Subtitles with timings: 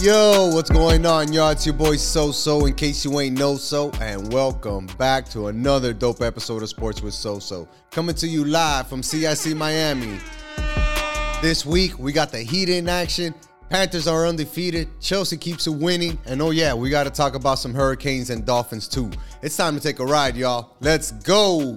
[0.00, 1.50] Yo, what's going on, y'all?
[1.50, 5.48] It's your boy So So, in case you ain't know so, and welcome back to
[5.48, 7.68] another dope episode of Sports with So So.
[7.90, 10.20] Coming to you live from CIC Miami.
[11.42, 13.34] This week, we got the Heat in action.
[13.70, 14.88] Panthers are undefeated.
[15.00, 16.16] Chelsea keeps it winning.
[16.26, 19.10] And oh, yeah, we got to talk about some Hurricanes and Dolphins too.
[19.42, 20.76] It's time to take a ride, y'all.
[20.78, 21.76] Let's go.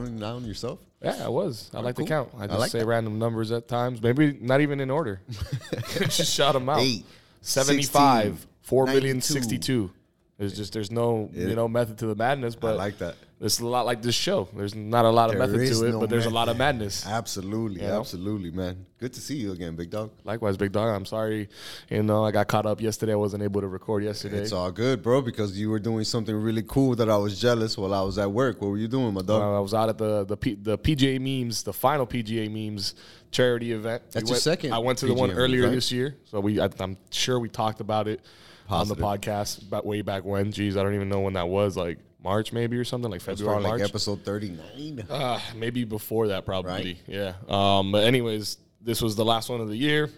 [0.00, 0.78] Counting down yourself?
[1.02, 1.70] Yeah, I was.
[1.74, 2.06] I like cool.
[2.06, 2.30] to count.
[2.38, 2.86] I I just like say that.
[2.86, 4.02] random numbers at times.
[4.02, 5.20] Maybe not even in order.
[6.08, 6.80] just shout them out.
[6.80, 7.04] Eight,
[7.42, 9.90] 75, 16, 4 million 62.
[10.38, 11.48] There's just there's no Yeah.
[11.48, 13.16] you know method to the madness, but I like that.
[13.38, 14.48] It's a lot like this show.
[14.56, 16.56] There's not a lot of There method to it, no but there's a lot of
[16.56, 17.06] madness.
[17.06, 18.00] Absolutely, You know?
[18.00, 18.86] absolutely, man.
[18.98, 20.10] Good to see you again, big dog.
[20.24, 20.88] Likewise, big dog.
[20.88, 21.50] I'm sorry,
[21.90, 23.12] you know, I got caught up yesterday.
[23.12, 24.38] I wasn't able to record yesterday.
[24.38, 27.76] It's all good, bro, because you were doing something really cool that I was jealous
[27.76, 28.62] while I was at work.
[28.62, 29.42] What were you doing, my dog?
[29.42, 32.94] Uh, I was out at the the P, the PGA memes, the final PGA memes
[33.30, 34.02] charity event.
[34.12, 35.72] That's We your went- second I went to the one earlier right?
[35.72, 38.22] this year, so we I, I'm sure we talked about it
[38.66, 39.04] Positive.
[39.04, 40.52] on the podcast, but way back when.
[40.52, 41.76] Jeez, I don't even know when that was.
[41.76, 43.90] Like March maybe or something, like It's February, probably like March.
[43.90, 45.06] episode 39.
[45.08, 46.72] Uh, maybe before that, probably.
[46.72, 46.96] Right.
[47.06, 47.34] Yeah.
[47.48, 50.10] Um, but anyways, this was the last one of the year.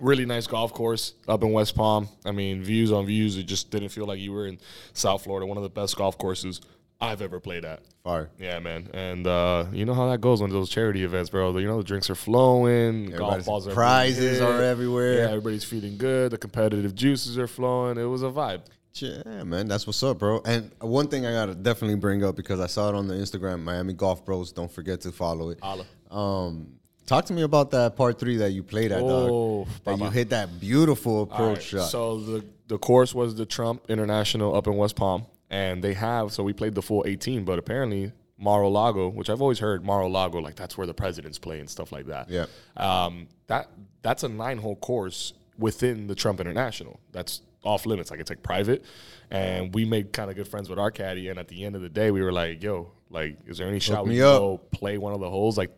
[0.00, 2.08] Really nice golf course up in West Palm.
[2.24, 3.36] I mean, views on views.
[3.36, 4.58] It just didn't feel like you were in
[4.94, 5.46] South Florida.
[5.46, 6.60] One of the best golf courses
[7.00, 7.80] I've ever played at.
[8.02, 8.30] Fire.
[8.38, 8.88] Yeah, man.
[8.92, 11.56] And uh, you know how that goes when those charity events, bro.
[11.58, 15.14] You know the drinks are flowing, golf balls are prizes are everywhere.
[15.18, 16.32] Yeah, everybody's feeling good.
[16.32, 17.96] The competitive juices are flowing.
[17.98, 18.62] It was a vibe.
[19.02, 20.40] Yeah, man, that's what's up, bro.
[20.44, 23.62] And one thing I gotta definitely bring up because I saw it on the Instagram,
[23.62, 24.52] Miami Golf Bros.
[24.52, 25.58] Don't forget to follow it.
[25.62, 25.86] Holla.
[26.10, 29.68] Um, talk to me about that part three that you played at, Oh, dog.
[29.84, 31.90] That you hit that beautiful approach right, shot.
[31.90, 36.32] So the the course was the Trump International up in West Palm, and they have
[36.32, 40.54] so we played the full 18, but apparently Mar-a-Lago, which I've always heard Mar-a-Lago, like
[40.54, 42.30] that's where the presidents play and stuff like that.
[42.30, 42.46] Yeah.
[42.76, 43.68] Um, that
[44.02, 47.00] that's a nine hole course within the Trump International.
[47.10, 48.10] That's off limits.
[48.10, 48.84] Like it's like private,
[49.30, 51.28] and we made kind of good friends with our caddy.
[51.28, 53.80] And at the end of the day, we were like, "Yo, like, is there any
[53.80, 54.38] shot we up.
[54.38, 55.58] go play one of the holes?
[55.58, 55.70] Like,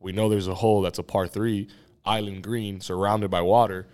[0.00, 1.68] we know there's a hole that's a par three,
[2.04, 3.86] island green, surrounded by water.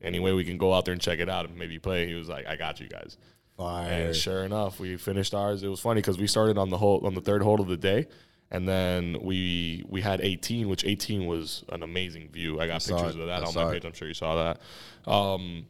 [0.00, 2.28] Anyway, we can go out there and check it out and maybe play." He was
[2.28, 3.16] like, "I got you guys."
[3.56, 3.90] Fire.
[3.90, 5.62] And sure enough, we finished ours.
[5.62, 7.76] It was funny because we started on the hole on the third hole of the
[7.76, 8.06] day,
[8.50, 12.60] and then we we had 18, which 18 was an amazing view.
[12.60, 13.20] I got saw pictures it.
[13.20, 13.72] of that I on my it.
[13.74, 13.84] page.
[13.84, 14.54] I'm sure you saw
[15.04, 15.10] that.
[15.10, 15.66] Um,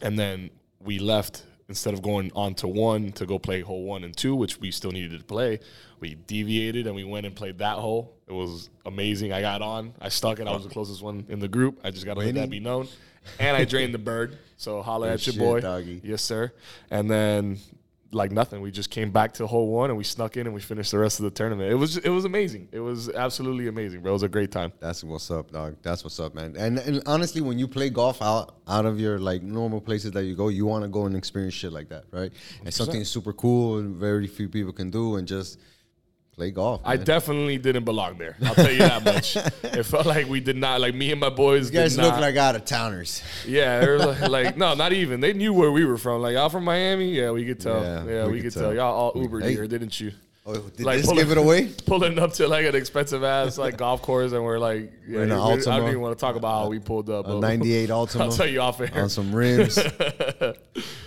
[0.00, 0.50] and then
[0.80, 4.34] we left instead of going on to one to go play hole one and two,
[4.34, 5.60] which we still needed to play.
[6.00, 8.16] We deviated and we went and played that hole.
[8.26, 9.32] It was amazing.
[9.32, 9.94] I got on.
[10.00, 10.46] I stuck it.
[10.46, 11.80] I was the closest one in the group.
[11.84, 12.88] I just got to let that be known.
[13.38, 14.38] And I drained the bird.
[14.56, 15.60] So holla at your boy.
[15.60, 16.00] doggy.
[16.02, 16.52] Yes, sir.
[16.90, 17.58] And then
[18.10, 18.60] like nothing.
[18.60, 20.98] We just came back to hole one and we snuck in and we finished the
[20.98, 21.70] rest of the tournament.
[21.70, 22.68] It was it was amazing.
[22.72, 24.12] It was absolutely amazing, bro.
[24.12, 24.72] It was a great time.
[24.80, 25.76] That's what's up, dog.
[25.82, 26.54] That's what's up, man.
[26.56, 30.24] And, and honestly, when you play golf out out of your like normal places that
[30.24, 32.32] you go, you want to go and experience shit like that, right?
[32.64, 35.60] It's something super cool and very few people can do, and just
[36.38, 36.80] play golf.
[36.84, 38.36] I definitely didn't belong there.
[38.44, 39.36] I'll tell you that much.
[39.64, 41.70] it felt like we did not like me and my boys.
[41.70, 43.22] you guys look not, like out of towners.
[43.46, 45.20] yeah, they were like, like no, not even.
[45.20, 46.22] They knew where we were from.
[46.22, 47.10] Like y'all from Miami.
[47.10, 47.82] Yeah, we could tell.
[47.82, 48.62] Yeah, Yeah, we we, could could tell.
[48.70, 48.74] tell.
[48.74, 49.52] Y'all all Uber Hey.
[49.52, 50.12] here, didn't you?
[50.50, 51.70] Oh, did Like, this pull give it- away?
[51.86, 55.30] Pulling up to like an expensive ass like golf course, and we're like, yeah, in
[55.30, 57.26] an I don't even want to talk about how we pulled up.
[57.26, 58.90] A but- 98 I'll tell you off air.
[58.94, 59.78] on some rims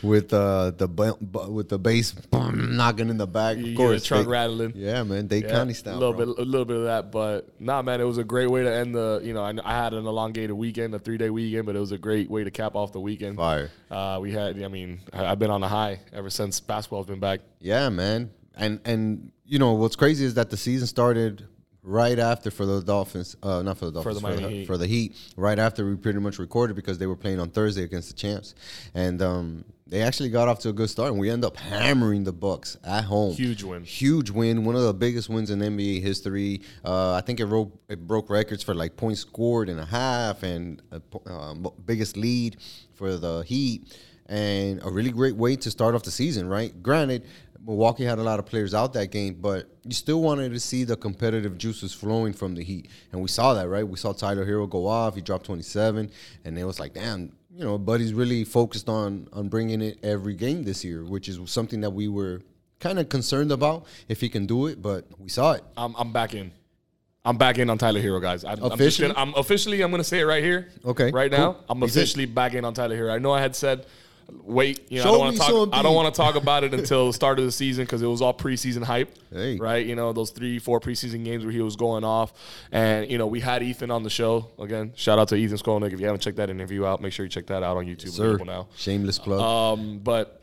[0.04, 1.18] with uh, the bu-
[1.50, 3.58] with the bass boom, knocking in the back.
[3.58, 4.74] You Of course, the trunk they- rattling.
[4.76, 5.96] Yeah, man, Dade Yeah, County style.
[5.96, 6.26] A little bro.
[6.28, 8.72] bit, a little bit of that, but nah, man, it was a great way to
[8.74, 9.22] end the.
[9.24, 11.92] You know, I, I had an elongated weekend, a three day weekend, but it was
[11.92, 13.38] a great way to cap off the weekend.
[13.38, 13.72] Fire.
[13.90, 17.20] Uh, we had, I mean, I, I've been on a high ever since basketball's been
[17.20, 17.40] back.
[17.60, 18.30] Yeah, man.
[18.56, 21.48] And and you know what's crazy is that the season started
[21.84, 24.68] right after for the Dolphins, uh, not for the Dolphins, the Miami Heat.
[24.68, 25.16] for the Heat.
[25.36, 28.56] Right after we pretty much recorded because they were playing on Thursday against the champs,
[28.94, 31.12] and um, they actually got off to a good start.
[31.12, 33.34] And we end up hammering the Bucks at home.
[33.34, 33.84] Huge win.
[33.84, 34.64] Huge win.
[34.64, 36.62] One of the biggest wins in NBA history.
[36.84, 40.44] Uh, I think it, wrote, it broke records for like points scored and a half,
[40.44, 41.54] and a, uh,
[41.86, 42.58] biggest lead
[42.94, 43.98] for the Heat
[44.28, 46.82] and a really great way to start off the season, right?
[46.82, 47.26] Granted,
[47.66, 50.84] Milwaukee had a lot of players out that game, but you still wanted to see
[50.84, 52.90] the competitive juices flowing from the Heat.
[53.12, 53.88] And we saw that, right?
[53.88, 55.16] We saw Tyler Herro go off.
[55.16, 56.10] He dropped 27,
[56.46, 60.34] and it was like, damn, you know, Buddy's really focused on on bringing it every
[60.34, 62.42] game this year, which is something that we were
[62.80, 65.64] kind of concerned about if he can do it, but we saw it.
[65.78, 66.52] I'm, I'm back in.
[67.24, 68.44] I'm back in on Tyler Herro, guys.
[68.44, 69.10] I, I'm, Officially?
[69.10, 69.82] gonna, I'm officially.
[69.84, 70.70] I'm going to say it right here.
[70.84, 71.66] Okay, Right now, cool.
[71.70, 73.14] I'm officially back in on Tyler Herro.
[73.14, 73.86] I know I had said,
[74.44, 75.80] wait, you know, I don't want me to some talk.
[75.80, 78.08] I don't want to talk about it until the start of the season because it
[78.08, 79.14] was all preseason hype.
[79.32, 79.58] Hey.
[79.58, 82.34] Right, you know those three, four preseason games where he was going off,
[82.72, 84.94] and you know we had Ethan on the show again.
[84.96, 85.94] Shout out to Ethan Skolnick.
[85.94, 88.10] If you haven't checked that interview out, make sure you check that out on YouTube.
[88.10, 88.68] Sir, Available now.
[88.76, 89.40] shameless plug.
[89.40, 90.42] Um, but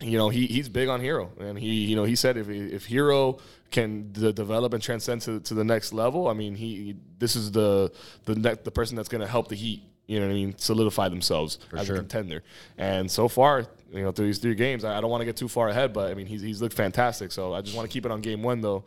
[0.00, 2.86] you know he he's big on Herro, and he you know he said if if
[2.88, 3.40] Herro
[3.70, 7.52] can d- develop and transcend to, to the next level, I mean he this is
[7.52, 7.92] the
[8.24, 9.82] the ne- the person that's going to help the Heat.
[10.08, 10.54] You know what I mean?
[10.56, 11.96] Solidify themselves as sure.
[11.96, 12.42] a contender.
[12.78, 15.36] And so far, you know, through these three games, I, I don't want to get
[15.36, 17.30] too far ahead, but I mean he's he's looked fantastic.
[17.30, 18.84] So I just want to keep it on game one though.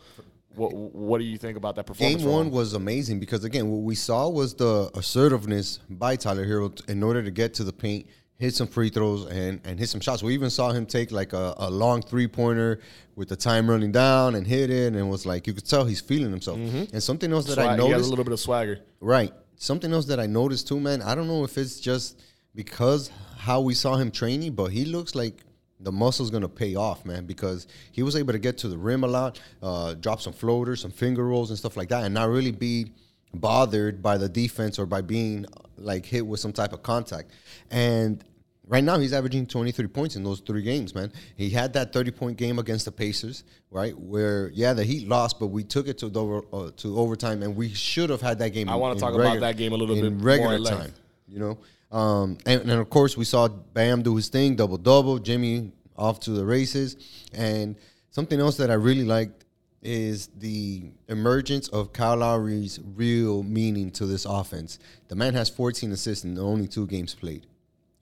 [0.56, 2.23] What what do you think about that performance?
[2.23, 6.89] Game one was amazing because again, what we saw was the assertiveness by Tyler Herro
[6.89, 8.07] in order to get to the paint,
[8.38, 10.24] hit some free throws, and and hit some shots.
[10.24, 12.79] We even saw him take like a, a long three pointer
[13.15, 16.01] with the time running down and hit it, and was like you could tell he's
[16.01, 16.57] feeling himself.
[16.57, 16.94] Mm-hmm.
[16.94, 18.79] And something else that I Swag- he has noticed, a little bit of swagger.
[19.00, 19.33] right?
[19.62, 21.04] Something else that I noticed too, man.
[21.04, 22.19] I don't know if it's just
[22.56, 25.44] because how we saw him training, but he looks like
[25.80, 27.28] the muscle's gonna pay off, man.
[27.28, 30.81] Because he was able to get to the rim a lot, uh, drop some floaters,
[30.81, 32.92] some finger rolls, and stuff like that, and not really be
[33.36, 35.46] bothered by the defense or by being
[35.78, 37.30] like hit with some type of contact.
[37.69, 38.24] And
[38.68, 41.12] right now he's averaging 23 points in those three games, man.
[41.36, 43.98] He had that 30 point game against the Pacers, right?
[43.98, 47.56] Where yeah, the Heat lost, but we took it to over, uh, to overtime, and
[47.56, 48.69] we should have had that game.
[48.69, 50.80] I wanna in talk about that game a little in bit more in regular length.
[50.80, 50.94] time.
[51.28, 55.19] You know, um, and, and of course we saw Bam do his thing, double double.
[55.19, 56.98] Jimmy off to the races,
[57.34, 57.75] and
[58.10, 59.46] something else that I really liked
[59.81, 64.78] is the emergence of Kyle Lowry's real meaning to this offense.
[65.08, 67.48] The man has 14 assists in only two games played.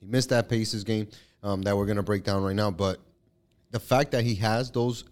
[0.00, 1.08] He missed that Pacers game
[1.42, 2.98] um, that we're gonna break down right now, but
[3.70, 5.04] the fact that he has those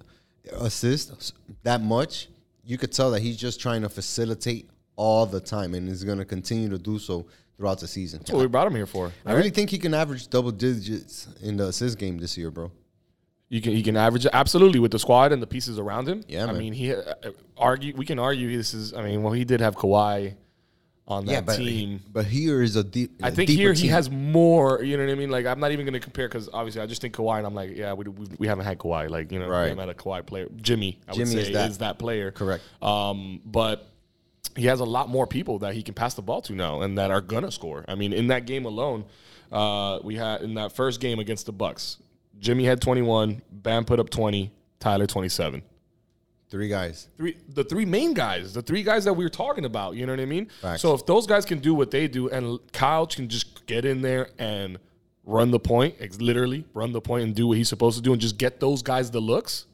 [0.53, 1.33] assists
[1.63, 2.29] that much,
[2.65, 6.25] you could tell that he's just trying to facilitate all the time, and is gonna
[6.25, 7.27] continue to do so
[7.57, 8.21] throughout the season.
[8.21, 9.13] That's what we brought him here for.
[9.27, 12.71] I really think he can average double digits in the assist game this year, bro.
[13.49, 16.23] You can he can average it absolutely with the squad and the pieces around him.
[16.29, 16.59] Yeah, I man.
[16.59, 17.03] mean he uh,
[17.57, 18.93] argue we can argue this is.
[18.93, 20.35] I mean, well, he did have Kawhi
[21.09, 22.01] on that yeah, but team.
[22.13, 23.19] but here is a deep.
[23.23, 24.83] I think here he has more.
[24.85, 25.31] You know what I mean?
[25.31, 27.55] Like I'm not even going to compare because obviously I just think Kawhi and I'm
[27.55, 29.09] like, yeah, we, we, we haven't had Kawhi.
[29.09, 29.63] Like you know, Right.
[29.65, 30.47] we haven't had a Kawhi player.
[30.57, 31.71] Jimmy, I Jimmy would is that.
[31.71, 32.31] is that player.
[32.31, 32.63] Correct.
[32.83, 33.89] Um, but
[34.55, 36.99] he has a lot more people that he can pass the ball to now and
[36.99, 37.85] that are gonna score.
[37.89, 39.05] I mean, in that game alone,
[39.51, 41.97] uh, we had in that first game against the Bucks,
[42.39, 45.63] Jimmy had 21, Bam put up 20, Tyler 27.
[46.51, 47.09] Three guys.
[47.17, 49.95] Three, the three main guys, the three guys that we were talking about.
[49.97, 50.49] You know what I mean?
[50.61, 50.83] Facts.
[50.83, 54.01] So if those guys can do what they do, and Kyle can just get in
[54.03, 54.79] there and
[55.25, 58.21] run the point, literally run the point and do what he's supposed to do, and
[58.21, 59.67] just get those guys the looks.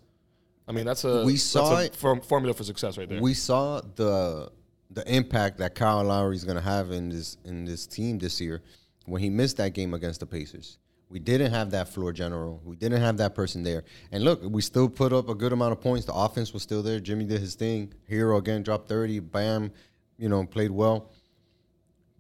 [0.67, 3.21] I mean, that's a We saw a form- formula for success right there.
[3.21, 4.51] We saw the
[4.91, 8.41] the impact that Kyle Lowry is going to have in this in this team this
[8.41, 8.63] year
[9.07, 10.79] when he missed that game against the Pacers.
[11.11, 12.61] We didn't have that floor general.
[12.65, 13.85] We didn't have that person there.
[14.11, 16.07] And look, we still put up a good amount of points.
[16.07, 16.99] The offense was still there.
[16.99, 17.93] Jimmy did his thing.
[18.11, 19.21] Herro again dropped 30.
[19.21, 19.71] Bam,
[20.19, 21.11] you know, played well.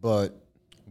[0.00, 0.38] But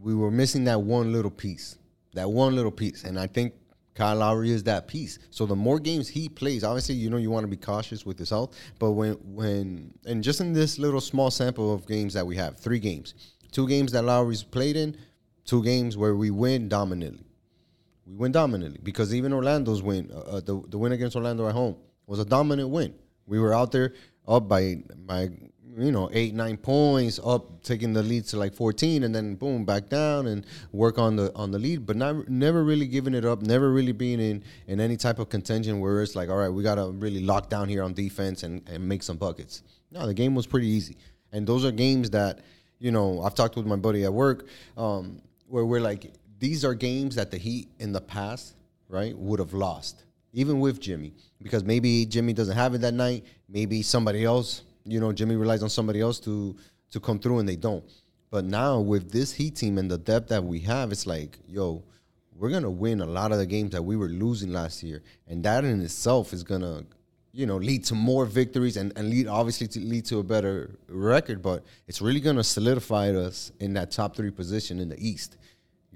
[0.02, 1.78] we were missing that one little piece.
[2.12, 3.04] That one little piece.
[3.04, 3.54] And I think
[3.94, 5.18] Kyle Lowry is that piece.
[5.30, 8.18] So the more games he plays, obviously, you know, you want to be cautious with
[8.18, 8.56] his health.
[8.78, 12.58] But when, when, and just in this little small sample of games that we have,
[12.58, 13.14] three games,
[13.52, 14.96] two games that Lowry's played in,
[15.44, 17.24] two games where we win dominantly.
[18.06, 21.54] We win dominantly because even Orlando's win, uh, uh, the, the win against Orlando at
[21.54, 22.94] home was a dominant win.
[23.26, 23.94] We were out there
[24.28, 25.30] up by by
[25.76, 29.64] you know eight nine points, up taking the lead to like fourteen, and then boom
[29.64, 33.24] back down and work on the on the lead, but not never really giving it
[33.24, 36.50] up, never really being in in any type of contention where it's like all right,
[36.50, 39.62] we gotta really lock down here on defense and and make some buckets.
[39.90, 40.96] No, the game was pretty easy,
[41.32, 42.40] and those are games that
[42.78, 44.46] you know I've talked with my buddy at work
[44.76, 46.12] um, where we're like
[46.44, 48.54] these are games that the Heat in the past,
[48.90, 53.24] right, would have lost, even with Jimmy, because maybe Jimmy doesn't have it that night.
[53.48, 56.54] Maybe somebody else, you know, Jimmy relies on somebody else to
[56.90, 57.82] to come through, and they don't.
[58.30, 61.82] But now with this Heat team and the depth that we have, it's like, yo,
[62.36, 65.42] we're gonna win a lot of the games that we were losing last year, and
[65.44, 66.84] that in itself is gonna,
[67.32, 70.78] you know, lead to more victories and, and lead obviously to lead to a better
[70.88, 71.40] record.
[71.40, 75.38] But it's really gonna solidify us in that top three position in the East.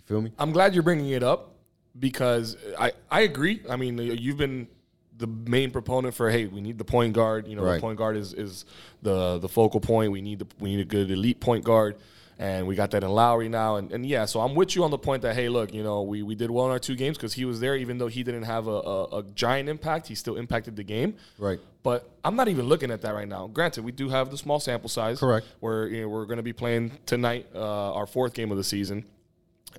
[0.09, 0.33] Feel me?
[0.39, 1.55] I'm glad you're bringing it up
[1.99, 3.61] because I, I agree.
[3.69, 4.69] I mean, you've been
[5.17, 7.47] the main proponent for hey, we need the point guard.
[7.47, 7.75] You know, Right.
[7.75, 8.65] the point guard is is
[9.03, 10.11] the the focal point.
[10.13, 11.97] We need the we need a good elite point guard.
[12.41, 13.77] and we got that in Lowry now.
[13.79, 16.03] And, and yeah, so I'm with you on the point that hey, look, you know,
[16.03, 18.23] we we did well in our two games because he was there, even though he
[18.23, 21.15] didn't have a, a, a giant impact, he still impacted the game.
[21.37, 21.59] Right.
[21.83, 23.49] But I'm not even looking at that right now.
[23.49, 25.19] Granted, we do have the small sample size.
[25.19, 25.47] Correct.
[25.59, 28.65] Where you know, we're going to be playing tonight, uh, our fourth game of the
[28.65, 29.05] season.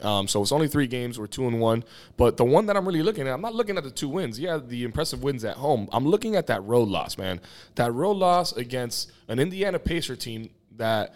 [0.01, 1.19] Um, so it's only three games.
[1.19, 1.83] We're two and one.
[2.15, 4.39] But the one that I'm really looking at, I'm not looking at the two wins.
[4.39, 5.89] Yeah, the impressive wins at home.
[5.91, 7.41] I'm looking at that road loss, man.
[7.75, 11.15] That road loss against an Indiana Pacer team that,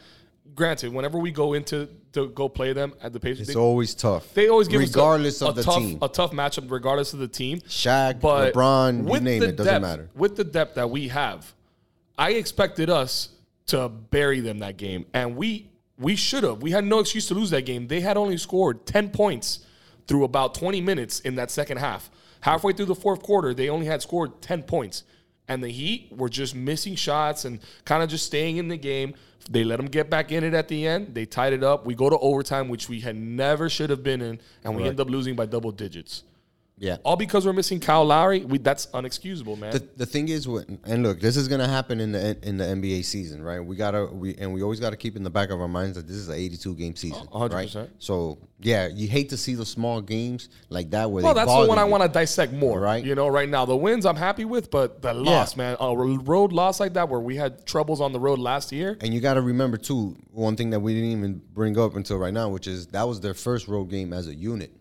[0.55, 3.95] granted, whenever we go into to go play them at the Pacers, It's they, always
[3.95, 4.33] tough.
[4.33, 5.97] they always give regardless us a, of the tough, team.
[6.01, 7.59] a tough matchup, regardless of the team.
[7.61, 10.09] Shaq, But LeBron, you name it, doesn't depth- matter.
[10.15, 11.53] With the depth that we have,
[12.17, 13.29] I expected us
[13.67, 16.61] to bury them that game, and we we should have.
[16.61, 17.87] We had no excuse to lose that game.
[17.87, 19.59] They had only scored ten points
[20.07, 22.09] through about twenty minutes in that second half.
[22.41, 25.03] Halfway through the fourth quarter, they only had scored ten points,
[25.47, 29.13] and the Heat were just missing shots and kind of just staying in the game.
[29.49, 31.13] They let them get back in it at the end.
[31.15, 31.85] They tied it up.
[31.85, 34.89] We go to overtime, which we had never should have been in, and we Right.
[34.89, 36.23] end up losing by double digits.
[36.77, 36.97] Yeah.
[37.03, 38.43] All because we're missing Kyle Lowry.
[38.43, 39.71] We, that's unexcusable, man.
[39.71, 42.65] The, the thing is, what, and look, this is gonna happen in the in the
[42.65, 43.59] NBA season, right?
[43.59, 46.07] We gotta we and we always gotta keep in the back of our minds that
[46.07, 47.89] this is an 82 game season, oh, hundred right?
[47.99, 51.25] So yeah, you hate to see the small games like that where they.
[51.25, 52.79] well, that's the one I want to dissect more.
[52.79, 53.03] Right.
[53.03, 56.51] You know, right now the wins I'm happy with, but the loss, man, a road
[56.51, 58.97] loss like that where we had troubles on the road last year.
[58.99, 62.17] And you got to remember too, one thing that we didn't even bring up until
[62.17, 64.71] right now, which is that was their first road game as a unit.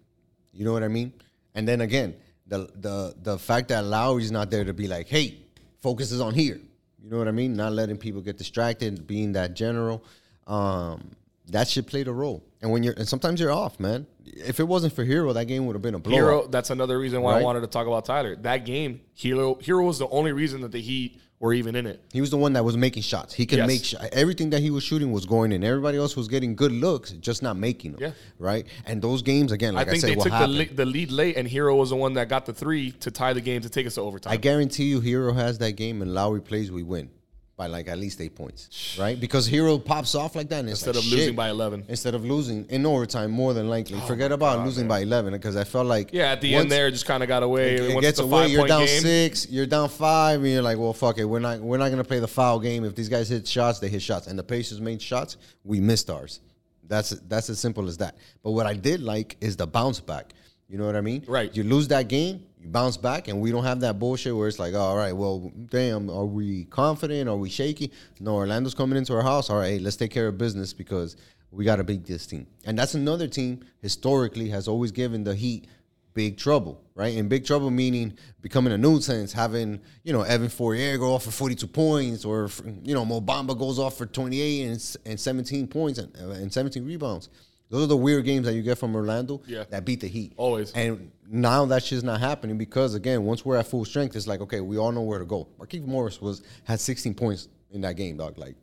[0.53, 1.13] You know what I mean?
[1.55, 2.15] And then again,
[2.47, 5.39] the the the fact that Lowry's not there to be like, hey,
[5.81, 6.61] focus is on here.
[7.03, 7.55] You know what I mean?
[7.55, 10.05] Not letting people get distracted, being that general.
[10.47, 11.11] Um,
[11.49, 12.45] that should play the role.
[12.61, 14.07] And when you're and sometimes you're off, man.
[14.25, 16.21] If it wasn't for Herro, that game would have been a blowout.
[16.21, 18.37] Herro, that's another reason why I wanted to talk about Tyler.
[18.37, 22.01] That game, Herro, Herro was the only reason that the Heat were even in it.
[22.13, 23.35] He was the one that was making shots.
[23.35, 23.67] He could Yes.
[23.67, 25.65] make sh- everything that he was shooting was going in.
[25.65, 28.01] Everybody else was getting good looks, just not making them.
[28.01, 28.11] Yeah.
[28.39, 28.65] Right.
[28.87, 31.11] And those games again, like I, I think said, they took the, le- the lead
[31.11, 33.69] late, and Herro was the one that got the three to tie the game to
[33.69, 34.33] take us to overtime.
[34.33, 37.11] I guarantee you, Herro has that game, and Lowry plays, we win
[37.57, 39.19] by like at least eight points, right?
[39.21, 41.37] Because Herro pops off like that, and Instead like, of losing shit.
[41.37, 41.85] by 11.
[41.89, 43.99] Instead of losing in overtime, more than likely.
[44.03, 46.89] Oh Forget about losing by eleven, because I felt like yeah, at the end there,
[46.89, 47.75] it just kind of got away.
[47.75, 48.49] It, Once gets away.
[48.49, 49.49] You're down game, six.
[49.51, 51.25] You're down five, and you're like, well, fuck it.
[51.25, 51.61] We're not.
[51.61, 52.85] We're not gonna play the foul game.
[52.85, 55.37] If these guys hit shots, they hit shots, and the Pacers made shots.
[55.65, 56.41] We missed ours.
[56.89, 58.17] That's that's as simple as that.
[58.43, 60.33] But what I did like is the bounce back.
[60.69, 61.23] You know what I mean?
[61.29, 61.55] Right.
[61.55, 64.59] You lose that game, you bounce back, and we don't have that bullshit where it's
[64.59, 67.28] like, oh, all right, well, damn, are we confident?
[67.28, 67.90] Are we shaky?
[68.21, 69.50] No, Orlando's coming into our house.
[69.50, 71.16] All right, let's take care of business because
[71.50, 72.47] we got to beat this team.
[72.64, 75.66] And that's another team historically has always given the Heat
[76.14, 77.16] big trouble, right?
[77.16, 81.31] And big trouble meaning becoming a nuisance, having, you know, Evan Fournier go off for
[81.31, 82.49] 42 points or,
[82.83, 86.85] you know, Mo Bamba goes off for 28 and, and 17 points and, and 17
[86.85, 87.28] rebounds.
[87.73, 89.64] Those are the weird games that you get from Orlando Yeah.
[89.71, 90.35] that beat the Heat.
[90.37, 90.73] Always.
[90.73, 94.43] And now that shit's not happening because again, once we're at full strength, it's like
[94.43, 95.49] okay, we all know where to go.
[95.57, 98.37] Marquise Morris was had 16 points in that game, dog.
[98.37, 98.57] Like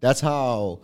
[0.00, 0.80] that's how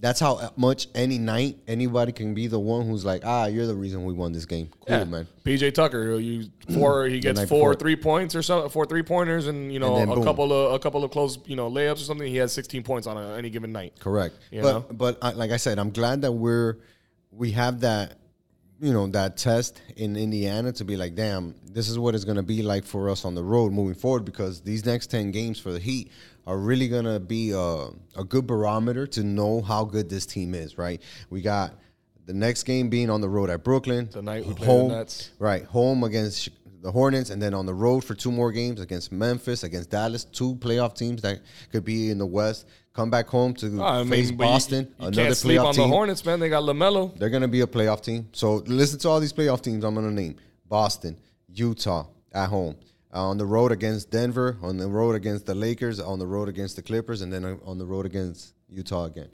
[0.00, 3.74] that's how much any night anybody can be the one who's like, ah, you're the
[3.74, 4.70] reason we won this game.
[4.86, 5.04] Cool, Yeah.
[5.04, 5.26] man.
[5.44, 7.74] PJ Tucker, you four, he gets four before.
[7.74, 10.24] three points or something, four three pointers, and you know And a boom.
[10.24, 12.26] couple of a couple of close you know layups or something.
[12.26, 13.92] He has 16 points on a, any given night.
[14.00, 14.34] Correct.
[14.50, 14.86] You but know?
[14.90, 16.78] but uh, like I said, I'm glad that we're
[17.30, 18.19] we have that
[18.80, 22.42] you know that test in Indiana to be like, damn, this is what it's gonna
[22.42, 25.72] be like for us on the road moving forward because these next ten games for
[25.72, 26.10] the Heat
[26.46, 30.78] are really gonna be a, a good barometer to know how good this team is.
[30.78, 31.02] Right?
[31.28, 31.74] We got
[32.26, 35.30] the next game being on the road at Brooklyn Tonight we home, Nets.
[35.38, 35.64] right?
[35.64, 36.48] Home against
[36.80, 40.24] the Hornets, and then on the road for two more games against Memphis, against Dallas,
[40.24, 42.66] two playoff teams that could be in the West.
[42.92, 45.66] Come back home to I face mean, but you- Boston, you, another can't sleep playoff
[45.66, 45.82] on team.
[45.90, 46.40] the Hornets, man.
[46.40, 47.16] They got LaMelo.
[47.16, 48.28] They're gonna be a playoff team.
[48.32, 50.36] So listen to all these playoff teams I'm gonna name:
[50.68, 51.16] Boston,
[51.54, 52.74] Utah at home,
[53.14, 56.48] uh, on the road against Denver, on the road against the Lakers, on the road
[56.48, 59.28] against the Clippers, and then uh, on the road against Utah again.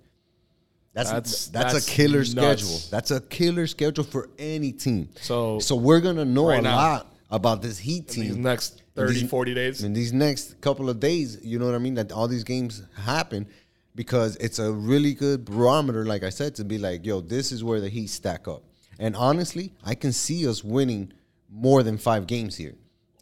[0.93, 2.31] That's That's- that's, that's a killer nuts.
[2.63, 2.81] schedule.
[2.91, 5.09] That's a killer schedule for any team.
[5.21, 6.77] So- so we're gonna know Right a now.
[6.77, 9.83] lot about this Heat team These next 30, 40 days.
[9.85, 11.95] in these next couple of days, you know what I mean?
[11.95, 13.47] That all these games happen
[13.95, 17.65] because it's a really good barometer, like I said, to be like, yo, this is
[17.65, 18.62] where the Heat stack up.
[18.99, 21.12] And honestly, I can see us winning
[21.50, 22.75] more than five games here.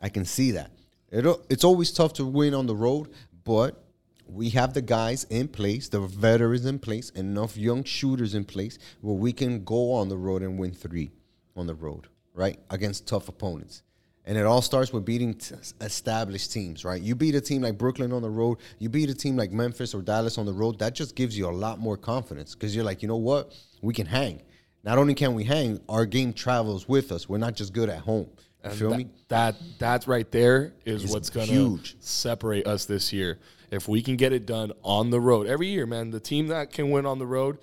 [0.02, 0.70] I can see that.
[1.10, 3.08] It, it's always tough to win on the road,
[3.44, 3.84] but
[4.26, 8.78] we have the guys in place, the veterans in place, enough young shooters in place
[9.00, 11.12] where we can go on the road and win three
[11.56, 12.58] on the road, right?
[12.70, 13.83] Against tough opponents.
[14.26, 17.00] And it all starts with beating t- established teams, right?
[17.00, 19.94] You beat a team like Brooklyn on the road, you beat a team like Memphis
[19.94, 22.84] or Dallas on the road, that just gives you a lot more confidence because you're
[22.86, 23.52] like, you know what?
[23.82, 24.40] We can hang.
[24.82, 27.28] Not only can we hang, our game travels with us.
[27.28, 28.28] We're not just good at home.
[28.64, 29.06] You feel that, me?
[29.28, 31.96] That that right there is It's what's gonna huge.
[32.00, 33.38] separate us this year.
[33.70, 36.72] If we can get it done on the road every year, man, the team that
[36.72, 37.58] can win on the road,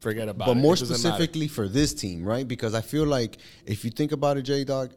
[0.00, 0.60] forget about But it.
[0.60, 1.08] more It doesn't matter.
[1.16, 2.46] specifically for this team, right?
[2.46, 4.92] Because I feel like if you think about it, J Dog,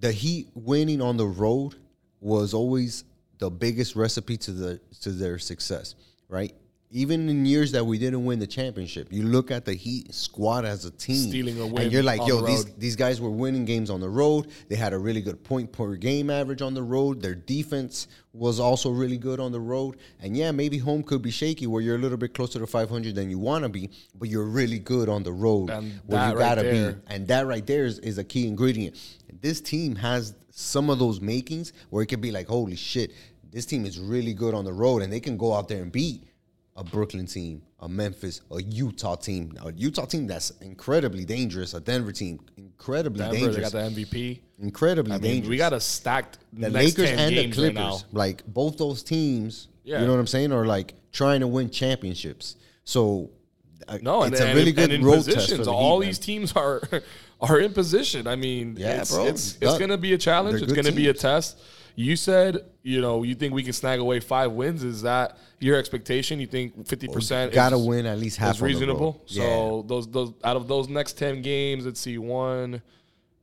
[0.00, 1.74] the Heat winning on the road
[2.20, 3.04] was always
[3.38, 5.94] the biggest recipe to the to their success,
[6.28, 6.54] right?
[6.90, 10.64] Even in years that we didn't win the championship, you look at the Heat squad
[10.64, 13.30] as a team, Stealing a win and you're like, "Yo, the these these guys were
[13.30, 14.46] winning games on the road.
[14.68, 17.20] They had a really good point per game average on the road.
[17.20, 19.98] Their defense was also really good on the road.
[20.22, 23.14] And yeah, maybe home could be shaky where you're a little bit closer to 500
[23.14, 26.34] than you want to be, but you're really good on the road And where you
[26.36, 26.98] right gotta there- be.
[27.08, 28.96] And that right there is, is a key ingredient.
[29.42, 33.12] This team has some of those makings where it could be like, holy shit,
[33.50, 35.90] this team is really good on the road, and they can go out there and
[35.90, 36.22] beat
[36.78, 41.80] a Brooklyn team, a Memphis, a Utah team, a Utah team that's incredibly dangerous, a
[41.80, 44.40] Denver team, incredibly Denver, they dangerous, got the MVP.
[44.60, 45.48] incredibly I mean, dangerous.
[45.50, 47.98] we got a stacked the Lakers 10 and the right Clippers, now.
[48.12, 50.00] like both those teams, Yeah.
[50.00, 52.56] you know what I'm saying, are like trying to win championships.
[52.84, 53.30] So
[53.88, 56.06] uh, No, it's and a really in- good and road test for the all Heat,
[56.06, 56.80] these teams are
[57.40, 58.26] are in position.
[58.28, 59.26] I mean, Yeah, it's, bro.
[59.26, 60.62] it's, it's to be a challenge.
[60.62, 61.58] It's going to be a test.
[62.00, 64.84] You said, you know, you think we can snag away five wins.
[64.84, 66.38] Is that your expectation?
[66.38, 68.80] You think fifty percent Gotta win at least half is on the road.
[68.80, 69.24] reasonable?
[69.26, 69.42] Yeah.
[69.42, 72.82] So those those out of those next ten games, let's see, one,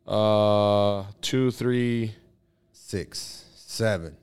[0.07, 2.15] uh, two, three.
[2.71, 4.15] six, seven,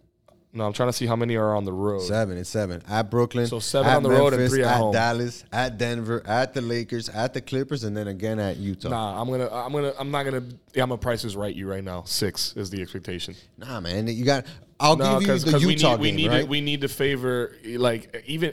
[0.54, 2.02] No, I'm trying to see how many are on the road.
[2.02, 3.46] seven, and seven at Brooklyn.
[3.46, 4.92] So seven at on the road and Memphis, three at at home.
[4.92, 8.90] Dallas, at Denver, at the Lakers, at the Clippers, and then again at Utah.
[8.90, 10.42] Nah, I'm gonna, I'm gonna, I'm not gonna.
[10.74, 12.02] Yeah, I'm gonna price is right you right now.
[12.04, 13.34] Six is the expectation.
[13.56, 14.44] Nah, man, you got.
[14.78, 16.40] I'll No, give you the we Utah need, we game, need right?
[16.40, 18.52] to, we need to favor like even.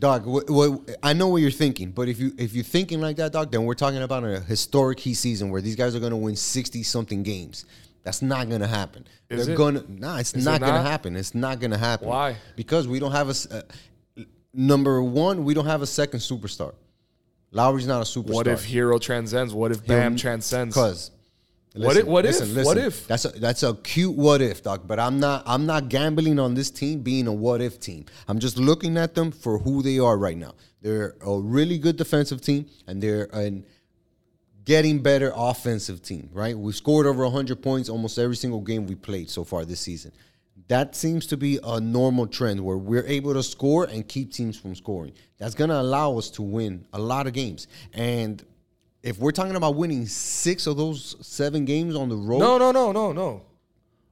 [0.00, 3.16] Dog, what, what, I know what you're thinking, but if you if you're thinking like
[3.16, 6.10] that, dog, then we're talking about a historic Heat season where these guys are going
[6.10, 7.64] to win sixty something games.
[8.04, 9.06] That's not going to happen.
[9.30, 9.58] Is They're it?
[9.58, 10.86] to nah, it's Is not it going to not?
[10.90, 11.16] happen.
[11.16, 12.08] It's not going to happen.
[12.08, 12.36] Why?
[12.54, 13.56] Because we don't have a
[14.18, 15.44] uh, number one.
[15.44, 16.74] We don't have a second superstar.
[17.50, 18.34] Lowry's not a superstar.
[18.34, 19.54] What if Herro transcends?
[19.54, 20.74] What if Bam transcends?
[20.74, 21.10] Because
[21.74, 22.64] What if- what if?
[22.64, 23.06] What if?
[23.06, 24.82] That's a that's a cute what if, doc.
[24.86, 28.04] But I'm not I'm not gambling on this team being a what if team.
[28.28, 30.54] I'm just looking at them for who they are right now.
[30.82, 33.64] They're a really good defensive team, and they're an
[34.64, 36.30] getting better offensive team.
[36.32, 36.56] Right?
[36.56, 40.12] We've scored over 100 points almost every single game we played so far this season.
[40.68, 44.58] That seems to be a normal trend where we're able to score and keep teams
[44.58, 45.12] from scoring.
[45.36, 47.66] That's going to allow us to win a lot of games.
[47.92, 48.42] And
[49.02, 52.72] if we're talking about winning six of those seven games on the road, No, no,
[52.72, 53.42] no, no, no.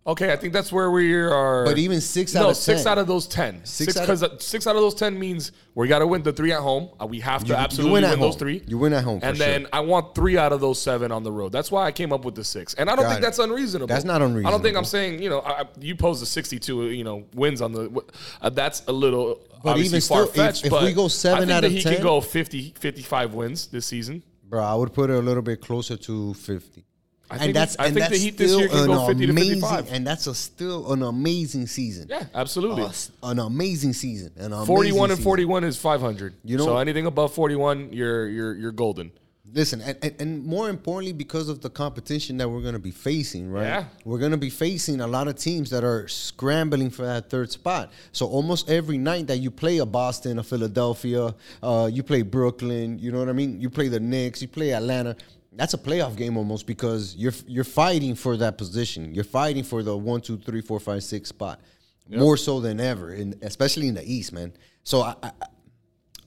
[0.05, 1.65] Okay, I think that's where we are.
[1.65, 2.91] but even six no, out of six 10.
[2.91, 3.65] out of those ten.
[3.65, 6.33] Six Six out because six out of those ten means we got to win the
[6.33, 6.91] three at home.
[7.01, 8.63] Uh, We have to You- you absolutely win win, at those three.
[8.67, 9.47] You win at home and sure.
[9.47, 11.53] then I want three out of those seven on the road.
[11.53, 12.75] That's why I came up with the six.
[12.75, 13.23] And I don't Got think it.
[13.23, 13.87] that's unreasonable.
[13.87, 14.49] That's not unreasonable.
[14.49, 14.77] I don't think.
[14.77, 18.03] I'm saying you know I, you pose the sixty-two you know wins on the.
[18.41, 19.39] Uh, that's a little.
[19.63, 20.63] But even far fetched.
[20.63, 23.69] if- if but we go seven out of he 10 can go 50, 55 wins
[23.69, 24.25] this season.
[24.49, 26.85] bro, I would put it a little bit closer to 50.
[27.33, 29.93] I think he- I think the Heat this year can go 50 to 55.
[29.93, 32.07] And that's a still an amazing season.
[32.09, 32.83] Yeah, absolutely.
[32.85, 32.91] Uh,
[33.25, 34.33] an amazing season.
[34.37, 35.25] An amazing 41 and season.
[35.25, 36.35] 41 is 500.
[36.45, 39.13] You know- so anything above 41, you're you're you're golden.
[39.55, 42.91] Listen, and, and, and more importantly, because of the competition that we're going to be
[42.91, 43.65] facing, right?
[43.65, 43.85] Yeah.
[44.07, 47.51] We're going to be facing a lot of teams that are scrambling for that third
[47.53, 47.93] spot.
[48.13, 52.99] So almost every night that you play a Boston, a Philadelphia, uh, you play Brooklyn,
[52.99, 53.61] you know what I mean?
[53.61, 55.17] You play the Knicks, you play Atlanta.
[55.55, 59.15] That's a playoff game almost because you're you're fighting for that position.
[59.15, 61.61] You're fighting for the one, two, three, four, five, six spot
[62.09, 64.53] more so than ever, in, especially in the East, man.
[64.83, 65.31] So I, I,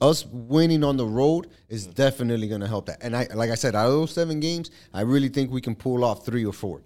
[0.00, 2.98] us winning on the road is definitely going to help that.
[3.02, 5.74] And I, like I said, out of those seven games, I really think we can
[5.74, 6.82] pull off three or four,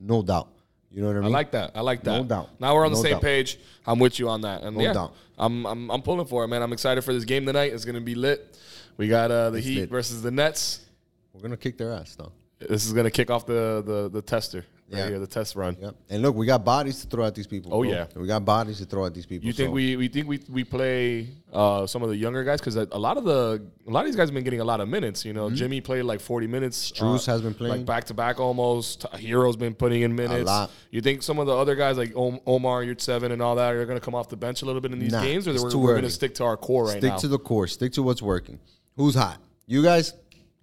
[0.00, 0.48] no doubt.
[0.90, 1.26] You know what I mean?
[1.26, 1.72] I like that.
[1.74, 2.18] I like that.
[2.18, 2.50] No doubt.
[2.60, 3.22] Now we're on the same doubt.
[3.22, 3.58] page.
[3.84, 4.62] I'm with you on that.
[4.62, 5.14] And No yeah, doubt.
[5.36, 6.62] I'm, I'm I'm pulling for it, man.
[6.62, 7.72] I'm excited for this game tonight.
[7.72, 8.56] It's gonna be lit.
[8.96, 9.90] We got uh, the It's Heat lit.
[9.90, 10.80] versus the Nets.
[11.34, 12.32] We're gonna kick their ass, though.
[12.60, 14.64] This is gonna kick off the the the tester.
[14.90, 15.08] Right Yeah.
[15.08, 15.78] here, the test run.
[15.80, 15.94] Yep.
[16.10, 17.72] And look, we got bodies to throw at these people.
[17.72, 17.90] Oh, bro.
[17.90, 18.04] yeah.
[18.16, 19.46] we got bodies to throw at these people.
[19.46, 22.60] You think so- we we think we we play uh, some of the younger guys
[22.60, 24.64] because a, a lot of the a lot of these guys have been getting a
[24.64, 25.24] lot of minutes.
[25.24, 26.92] You know, Jimmy played like forty minutes.
[26.92, 27.02] Mm-hmm.
[27.06, 27.76] Strus has been playing.
[27.78, 29.06] like back to back almost.
[29.14, 30.42] Herro's been putting in minutes.
[30.42, 30.70] A lot.
[30.90, 33.86] You think some of the other guys like Om- Omar, Yurtseven, and all that are
[33.86, 35.76] going to come off the bench a little bit in these Nah, games, or we're,
[35.78, 37.16] we're going to stick to our core right now?
[37.16, 38.60] stick to the core, stick to what's working.
[38.96, 39.38] Who's hot?
[39.66, 40.12] You guys,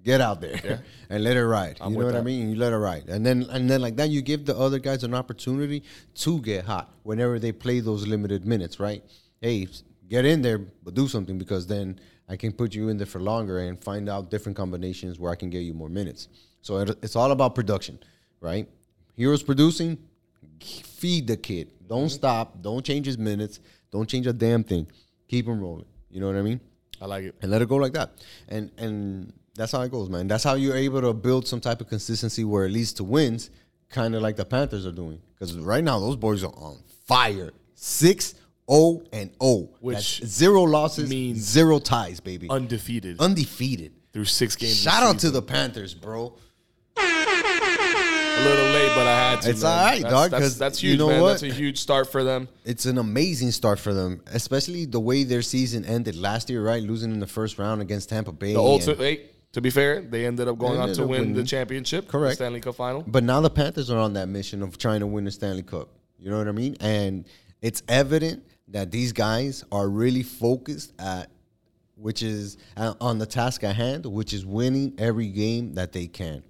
[0.03, 1.77] Get out there and let it ride.
[1.79, 2.49] you know what I mean?
[2.49, 5.03] You let it ride, and then and then like that, you give the other guys
[5.03, 5.83] an opportunity
[6.15, 8.79] to get hot whenever they play those limited minutes.
[8.79, 9.03] Right?
[9.41, 9.67] Hey,
[10.09, 13.19] get in there, but do something because then I can put you in there for
[13.19, 16.29] longer and find out different combinations where I can get you more minutes.
[16.61, 17.99] So it, it's all about production,
[18.39, 18.67] right?
[19.17, 19.97] Herro's producing,
[20.61, 21.71] feed the kid.
[21.87, 22.07] Don't mm-hmm.
[22.07, 22.61] stop.
[22.61, 23.59] Don't change his minutes.
[23.91, 24.87] Don't change a damn thing.
[25.27, 25.85] Keep him rolling.
[26.09, 26.61] You know what I mean?
[27.01, 27.35] I like it.
[27.41, 28.11] and let it go like that.
[28.47, 30.27] And and that's how it goes, man.
[30.27, 33.49] That's how you're able to build some type of consistency where it leads to wins,
[33.89, 35.21] kind of like the Panthers are doing.
[35.33, 37.51] Because right now those boys are on fire.
[37.75, 38.35] Six,
[38.67, 39.69] O, and O.
[39.81, 42.47] Which That's zero losses, means- zero ties, baby.
[42.49, 43.91] Undefeated Undefeated.
[44.13, 44.77] through six games.
[44.77, 46.37] Shout out to the Panthers, bro.
[46.97, 49.49] a little late, but I had to.
[49.49, 49.71] It's man.
[49.71, 51.21] all right, That's- dog, That's, that's you huge, know man.
[51.21, 51.29] what?
[51.31, 52.47] That's a huge start for them.
[52.65, 56.81] It's an amazing start for them, especially the way their season ended last year, right?
[56.81, 58.53] Losing in the first round against Tampa Bay.
[58.53, 59.27] The ultimate.
[59.53, 61.45] To be fair, they ended up going They on to win the winning.
[61.45, 62.35] championship, the Correct.
[62.35, 63.03] Stanley Cup final.
[63.05, 65.89] But now the Panthers are on that mission of trying to win the Stanley Cup.
[66.17, 66.77] You know what I mean?
[66.79, 67.25] And
[67.61, 71.29] it's evident that these guys are really focused at
[71.95, 76.07] which is uh, on the task at hand, which is winning every game that they
[76.07, 76.41] can.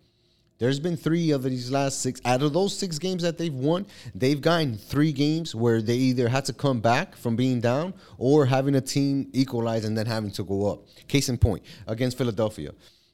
[0.61, 2.21] There's been three of these last six.
[2.23, 6.29] Out of those six games that they've won, they've gotten three games where they either
[6.29, 10.29] had to come back from being down or having a team equalize and then having
[10.29, 10.83] to go up.
[11.07, 12.73] Case in point, against Philadelphia.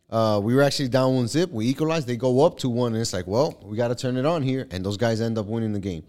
[0.10, 1.50] Uh, we were actually down one zip.
[1.50, 2.06] We equalized.
[2.06, 4.42] They go up to one, and it's like, well, we got to turn it on
[4.42, 4.68] here.
[4.72, 6.04] And those guys end up winning the game.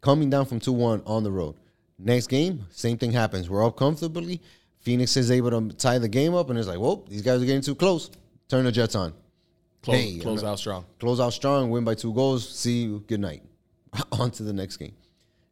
[0.00, 1.56] Coming down from 2 1 on the road.
[1.98, 3.50] Next game, same thing happens.
[3.50, 4.40] We're up comfortably.
[4.78, 7.44] Phoenix is able to tie the game up, and it's like, well, these guys are
[7.44, 8.10] getting too close.
[8.48, 9.12] Turn the Jets on.
[9.82, 10.84] Close, Hey, close out strong.
[10.98, 12.48] Close out strong, win by two goals.
[12.48, 13.04] See you.
[13.06, 13.42] Good night.
[14.12, 14.94] on to the next game.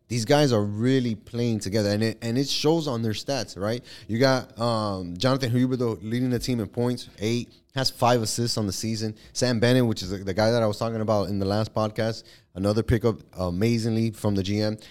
[0.09, 3.85] These guys are really playing together, and it and it shows on their stats, right?
[4.07, 8.67] You got um, Jonathan Huberdeau leading the team in points, eight, has five assists on
[8.67, 9.15] the season.
[9.35, 11.75] Sam Bennett, which is the, the guy that I was talking about in the last
[11.75, 14.83] podcast, another pickup amazingly from the GM,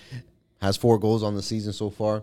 [0.62, 2.22] has four goals on the season so far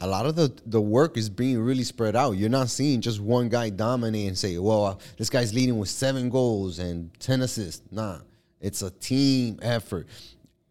[0.00, 2.32] a lot of the, the work is being really spread out.
[2.32, 5.88] You're not seeing just one guy dominate and say, well, uh, this guy's leading with
[5.88, 7.82] seven goals and 10 assists.
[7.90, 8.18] Nah,
[8.60, 10.06] it's a team effort.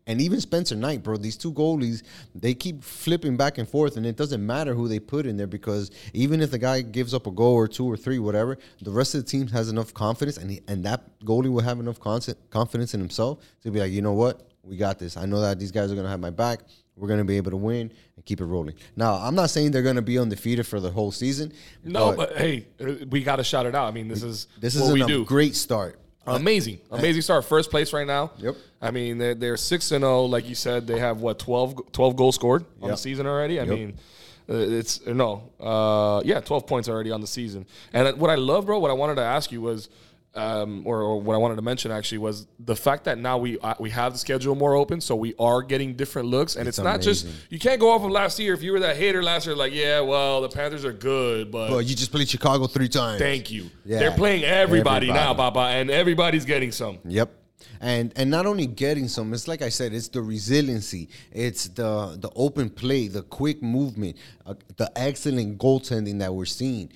[0.08, 2.02] And even Spencer Knight, bro, these two goalies,
[2.34, 5.48] they keep flipping back and forth, and it doesn't matter who they put in there
[5.48, 8.90] because even if the guy gives up a goal or two or three, whatever, the
[8.90, 12.00] rest of the team has enough confidence, and he, and that goalie will have enough
[12.00, 15.18] confidence in himself to be like, you know what, we got this.
[15.18, 16.62] I know that these guys are gonna have my back.
[16.98, 18.76] We're gonna be able to win and keep it rolling.
[18.96, 21.54] Now, I'm not saying they're gonna be undefeated for the whole season.
[21.84, 23.88] No, but hey, uh, we got to shout it out.
[23.88, 25.24] I mean, this is this is we do.
[25.26, 26.00] great start.
[26.26, 27.46] Amazing, amazing start.
[27.46, 28.32] First place right now.
[28.38, 28.56] Yep.
[28.82, 30.26] I mean, they're, they're six and zero.
[30.26, 33.60] Like you said, they have what 12, 12 goals scored on the season already.
[33.62, 33.70] I Yep.
[33.70, 33.94] mean,
[34.50, 37.66] uh, it's no, uh, yeah, twelve points already on the season.
[37.94, 39.88] And what I love, bro, what I wanted to ask you was,
[40.36, 43.60] um, or, or what I wanted to mention actually was the fact that now we
[43.60, 46.78] uh, we have the schedule more open, so we are getting different looks, and it's,
[46.78, 48.54] It's not just you can't go off of last year.
[48.54, 51.72] If you were that hater last year, like yeah, well the Panthers are good, but
[51.72, 53.20] Well, you just played Chicago three times.
[53.20, 53.70] Thank you.
[53.84, 54.00] Yeah.
[54.00, 55.38] They're playing everybody, now, Everybody.
[55.38, 57.00] Baba, and everybody's getting some.
[57.06, 57.32] Yep.
[57.80, 62.18] And and not only getting some, it's like I said, it's the resiliency, it's the
[62.20, 66.92] the open play, the quick movement, uh, the excellent goaltending that we're seeing.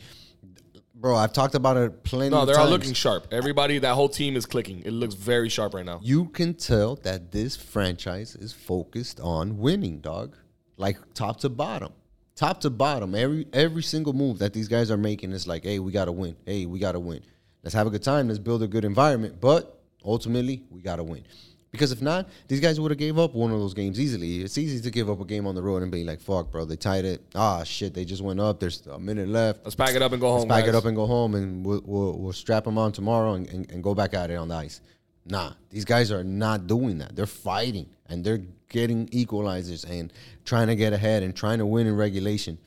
[1.01, 2.29] Bro, I've talked about it plenty.
[2.29, 2.71] No, they're all times.
[2.71, 3.25] looking sharp.
[3.31, 4.83] Everybody, that whole team is clicking.
[4.85, 5.99] It looks very sharp right now.
[6.03, 10.35] You can tell that this franchise is focused on winning, dog.
[10.77, 11.91] Like top to bottom.
[12.35, 13.15] Top to bottom.
[13.15, 16.35] Every every single move that these guys are making is like, hey, we gotta win.
[16.45, 17.21] Hey, we gotta win.
[17.63, 18.27] Let's have a good time.
[18.27, 19.41] Let's build a good environment.
[19.41, 21.23] But ultimately, we gotta win.
[21.71, 24.41] Because if not, these guys would have gave up one of those games easily.
[24.41, 26.65] It's easy to give up a game on the road and be like, fuck, bro,
[26.65, 27.21] they tied it.
[27.33, 28.59] Ah, shit, they just went up.
[28.59, 29.61] There's a minute left.
[29.63, 30.49] Let's pack it up and go home.
[30.49, 33.35] Let's pack it up and go home, and we'll, we'll, we'll strap them on tomorrow
[33.35, 34.81] and, and, and go back at it on the ice.
[35.25, 37.15] Nah, these guys are not doing that.
[37.15, 40.11] They're fighting and they're getting equalizers and
[40.45, 42.57] trying to get ahead and trying to win in regulation.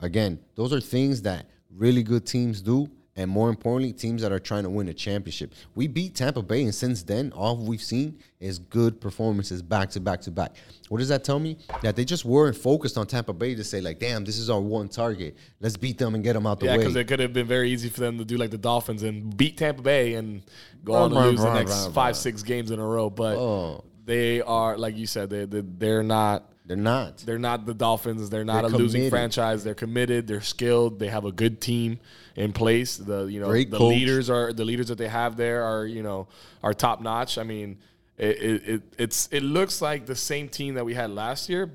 [0.00, 4.38] Again, those are things that really good teams do, and more importantly, teams that are
[4.38, 5.52] trying to win a championship.
[5.74, 10.00] We beat Tampa Bay, and since then, all we've seen is good performances back to
[10.00, 10.56] back to back.
[10.88, 11.58] What does that tell me?
[11.82, 14.60] That they just weren't focused on Tampa Bay to say like, "Damn, this is our
[14.60, 15.36] one target.
[15.60, 17.32] Let's beat them and get them out the Yeah, way." Yeah, because it could have
[17.34, 20.42] been very easy for them to do like the Dolphins and beat Tampa Bay and
[20.84, 22.12] go on to lose the rah, next rah, five, rah.
[22.12, 23.10] six games in a row.
[23.10, 23.84] But Oh.
[24.06, 26.48] they are, like you said, they, they they're not.
[26.64, 27.18] They're not.
[27.18, 28.30] They're not the Dolphins.
[28.30, 29.64] They're not They're a losing franchise.
[29.64, 30.26] They're committed.
[30.28, 30.98] They're skilled.
[31.00, 31.98] They have a good team
[32.36, 32.96] in place.
[32.96, 33.90] The you know Great the coach.
[33.94, 36.28] leaders are the leaders that they have there are you know
[36.62, 37.36] are top notch.
[37.36, 37.78] I mean,
[38.16, 41.70] it, it, it it's it looks like the same team that we had last year,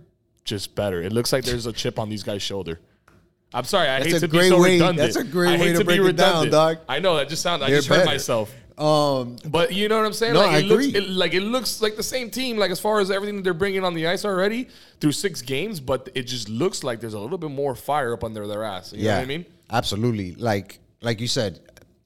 [0.45, 1.02] just better.
[1.02, 2.80] It looks like there's a chip on these guys' shoulder.
[3.54, 3.89] I'm sorry.
[3.89, 4.97] I That's hate to be so way- redundant.
[5.00, 6.52] that's a great I hate way to to break be it down, redundant.
[6.52, 6.78] dog.
[6.88, 7.65] I know that just sounded.
[7.65, 8.06] I just better.
[8.06, 8.54] myself.
[8.77, 10.33] Um, But you know what I'm saying?
[10.33, 11.01] No, like I it looks agree.
[11.01, 13.53] it, like it looks like the same team, like as far as everything that they're
[13.53, 14.67] bringing on the ice already
[14.99, 18.23] through six games, but it just looks like there's a little bit more fire up
[18.23, 18.93] under their ass.
[18.93, 19.45] You know what I mean?
[19.71, 20.35] Absolutely.
[20.35, 21.59] Like like you said,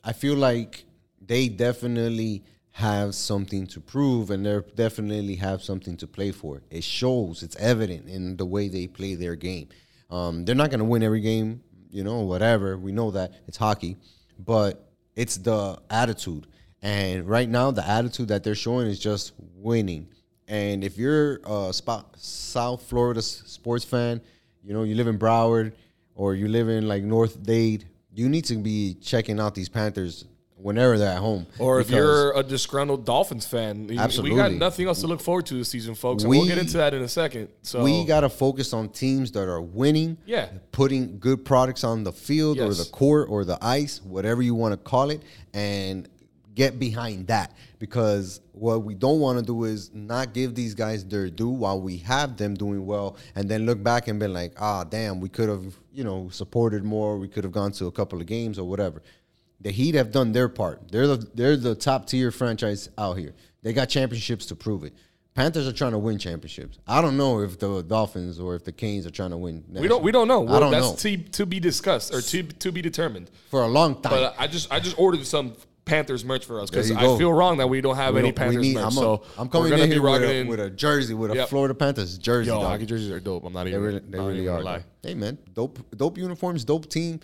[0.04, 0.86] I feel like
[1.26, 6.62] they definitely have something to prove and they definitely have something to play for.
[6.70, 9.68] It shows, it's evident in the way they play their game.
[10.10, 12.78] Um, they're not going to win every game, you know, whatever.
[12.78, 13.98] We know that it's hockey,
[14.40, 16.48] but it's the attitude.
[16.82, 20.08] And right now, the attitude that they're showing is just winning.
[20.48, 24.20] And if you're a spot, South Florida sports fan,
[24.64, 25.74] you know, you live in Broward
[26.16, 30.26] or you live in like North Dade, you need to be checking out these Panthers
[30.58, 31.48] whenever they're at home.
[31.58, 35.48] Or if you're a disgruntled Dolphins fan, we- we got nothing else to look forward
[35.48, 36.22] to this season, folks.
[36.24, 37.48] And we'll get into that in a second.
[37.64, 40.50] So we got to focus on teams that are winning, Yeah.
[40.72, 44.74] putting good products on the field or the court or the ice, whatever you want
[44.74, 45.22] to call it,
[45.54, 46.08] and
[46.54, 47.54] get behind that.
[47.80, 51.82] Because what we don't want to do is not give these guys their due while
[51.82, 55.30] we have them doing well, and then look back and be like, ah, damn, we
[55.30, 57.18] could have, you know, supported more.
[57.18, 59.02] We could have gone to a couple of games or whatever.
[59.60, 60.92] The Heat have done their part.
[60.92, 63.34] They're the they're the top tier franchise out here.
[63.62, 64.94] They got championships to prove it.
[65.34, 66.80] Panthers are trying to win championships.
[66.86, 69.64] I don't know if the Dolphins or if the Canes are trying to win.
[69.70, 70.46] we don't we don't know.
[70.48, 71.16] I don't That's know.
[71.16, 73.32] To, to be discussed or to to be determined.
[73.50, 74.12] For a long time.
[74.12, 75.54] But I just I just ordered some
[75.86, 78.36] Panthers merch for us because I feel wrong that we don't have We any don't-
[78.38, 78.84] Panthers need- merch.
[78.84, 81.50] I'm, a- so I'm coming in here with a, with a jersey, with a Yep.
[81.50, 82.50] Florida Panthers jersey.
[82.50, 82.66] Yo, dog.
[82.72, 83.44] hockey jerseys are dope.
[83.44, 83.82] I'm not They even.
[83.82, 84.62] really, they really even are.
[84.64, 84.84] lie.
[85.02, 87.20] Hey man, dope, dope uniforms, dope team.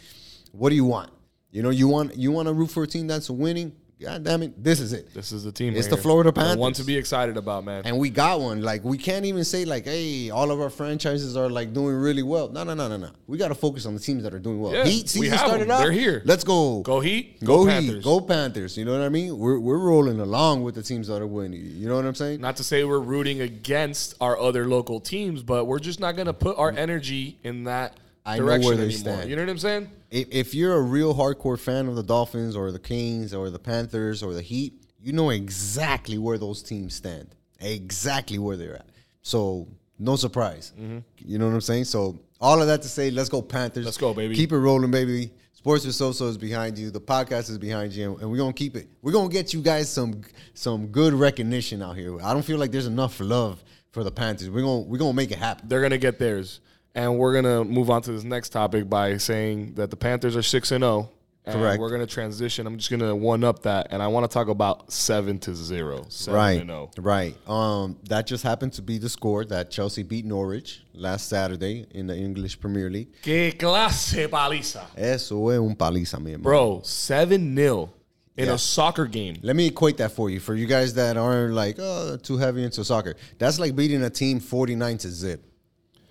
[0.52, 1.12] What do you want?
[1.52, 3.74] You know, you want you want to root for a team that's winning.
[4.00, 5.12] God damn it, this is it.
[5.12, 5.76] This is the team.
[5.76, 6.04] It's right the here.
[6.04, 6.58] Florida Panthers.
[6.58, 7.82] One to be excited about, man.
[7.84, 8.62] And we got one.
[8.62, 12.22] Like we can't even say like, hey, all of our franchises are like doing really
[12.22, 12.50] well.
[12.50, 13.10] No, no, no, no, no.
[13.26, 14.72] We got to focus on the teams that are doing well.
[14.72, 15.80] Yeah, Heat we season have started out.
[15.80, 16.22] They're here.
[16.26, 16.82] Let's go.
[16.82, 17.44] Go Heat.
[17.44, 17.72] Go, Heat.
[17.72, 18.04] Panthers.
[18.04, 18.78] Go Panthers.
[18.78, 19.36] You know what I mean?
[19.36, 21.66] We're we're rolling along with the teams that are winning.
[21.66, 22.40] You know what I'm saying?
[22.40, 26.28] Not to say we're rooting against our other local teams, but we're just not going
[26.28, 29.00] to put our energy in that I know direction where they anymore.
[29.00, 29.30] stand.
[29.30, 29.90] You know what I'm saying?
[30.10, 33.60] If, if you're a real hardcore fan of the Dolphins or the Kings or the
[33.60, 38.90] Panthers or the Heat, you know exactly where those teams stand, exactly where they're at.
[39.22, 39.68] So
[40.00, 40.74] no surprise.
[40.80, 41.00] Mm-hmm.
[41.18, 41.86] You know what I'm saying?
[41.86, 43.86] So all of that to say, let's go Panthers.
[43.86, 44.36] Let's go, baby.
[44.36, 45.32] Keep it rolling, baby.
[45.54, 46.92] Sports with Soso is behind you.
[46.92, 48.88] The podcast is behind you, and we're gonna keep it.
[49.02, 50.22] We're gonna get you guys some
[50.54, 52.22] some good recognition out here.
[52.22, 54.50] I don't feel like there's enough love for the Panthers.
[54.50, 55.68] We're gonna we're gonna make it happen.
[55.68, 56.62] They're going to get theirs.
[56.98, 60.36] And we're going to move on to this next topic by saying that the Panthers
[60.36, 61.12] are 6 and 0.
[61.48, 61.80] Correct.
[61.80, 62.66] We're going to transition.
[62.66, 65.54] I'm just going to one up that and I want to talk about 7 to
[65.56, 66.08] 0.
[66.10, 66.90] 7 Right, and oh.
[66.96, 67.06] 0.
[67.06, 67.36] right.
[67.48, 72.08] Um, that just happened to be the score that Chelsea beat Norwich last Saturday in
[72.08, 73.10] the English Premier League.
[73.22, 74.84] Que clase paliza.
[74.98, 76.44] Eso es un paliza, mi hermano.
[76.44, 77.90] Bro, 7 0
[78.38, 78.54] in Yeah.
[78.54, 79.38] a soccer game.
[79.44, 80.40] Let me equate that for you.
[80.40, 84.10] For you guys that aren't like oh, too heavy into soccer, that's like beating a
[84.10, 85.44] team forty nine to zip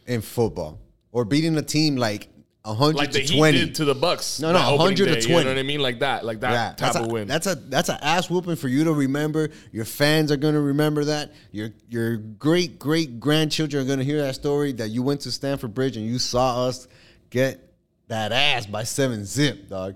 [0.06, 0.78] in football,
[1.12, 2.28] or beating a team like
[2.64, 3.58] hundred Like the to Heat twenty.
[3.58, 4.40] did to the Bucks.
[4.40, 5.78] No, no, that opening 100 to day, You know what I mean?
[5.80, 6.24] Like that.
[6.24, 7.28] Like that Yeah, type that's of a, win.
[7.28, 9.50] That's a that's an ass whooping for you to remember.
[9.70, 11.32] Your fans are gonna remember that.
[11.52, 15.74] Your your great great grandchildren are gonna hear that story that you went to Stamford
[15.74, 16.88] Bridge and you saw us
[17.30, 17.72] get
[18.08, 19.94] that ass by seven zip, dog.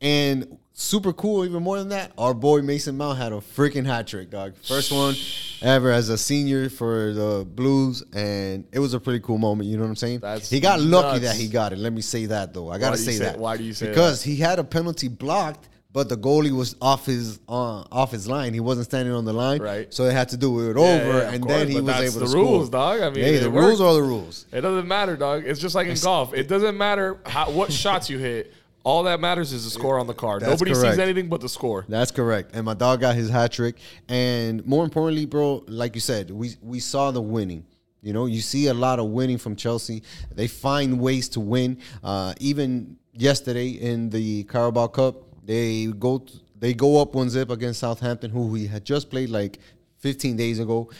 [0.00, 4.06] And super cool, even more than that, our boy Mason Mount had a freaking hat
[4.06, 4.54] trick, dog.
[4.62, 5.14] First one
[5.62, 9.68] ever as a senior for the Blues, and it was a pretty cool moment.
[9.68, 10.18] You know what I'm saying?
[10.20, 11.34] That's he got lucky nuts.
[11.34, 11.78] that he got it.
[11.78, 12.70] Let me say that though.
[12.70, 13.38] I gotta say say- that.
[13.38, 13.92] why do you say that?
[13.92, 18.26] because he had a penalty blocked, but the goalie was off his uh, off his
[18.26, 18.52] line.
[18.52, 19.94] He wasn't standing on the line, Right.
[19.94, 20.82] So they had to do it over,
[21.18, 22.42] yeah, and course, then he was able the to score.
[22.42, 23.00] rules, dog.
[23.00, 23.64] I mean, hey, the worked.
[23.66, 24.46] rules are the rules.
[24.52, 25.44] It doesn't matter, dog.
[25.46, 26.34] It's just like in golf.
[26.34, 28.52] It doesn't matter how, what shots you hit.
[28.84, 30.42] All that matters is the score on the card.
[30.42, 30.94] That's Nobody correct.
[30.94, 31.86] sees anything but the score.
[31.88, 32.50] That's correct.
[32.54, 33.76] And my dog got his hat trick.
[34.08, 37.64] And more importantly, bro, like you said, we we saw the winning.
[38.02, 40.02] You know, you see a lot of winning from Chelsea.
[40.34, 41.78] They find ways to win.
[42.02, 46.26] Uh, even yesterday in the Carabao Cup, they go
[46.58, 49.58] they go up one zip against Southampton, who we had just played like
[50.00, 50.90] 15 days ago,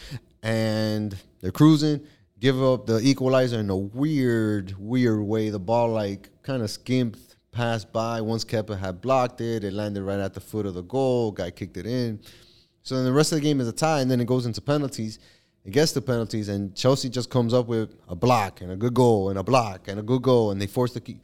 [0.41, 2.01] and they're cruising.
[2.39, 5.49] Give up the equalizer in a weird, weird way.
[5.49, 7.17] The ball like kind of skimmed
[7.55, 8.21] passed by.
[8.21, 11.31] Once Kepa had blocked it, it landed right at the foot of the goal.
[11.31, 12.19] Guy kicked it in.
[12.83, 14.61] So then the rest of the game is a tie, and then it goes into
[14.61, 15.17] penalties.
[15.63, 18.93] It gets to penalties, and Chelsea just comes up with a block and a good
[18.93, 21.19] goal and a block and a good goal, and they force the key.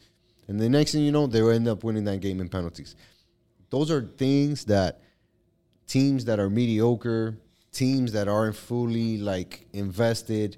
[0.47, 2.95] And the next thing you know, they end up winning that game in penalties.
[3.69, 5.01] Those are things that
[5.85, 7.37] teams that are mediocre,
[7.71, 10.57] teams that aren't fully like invested,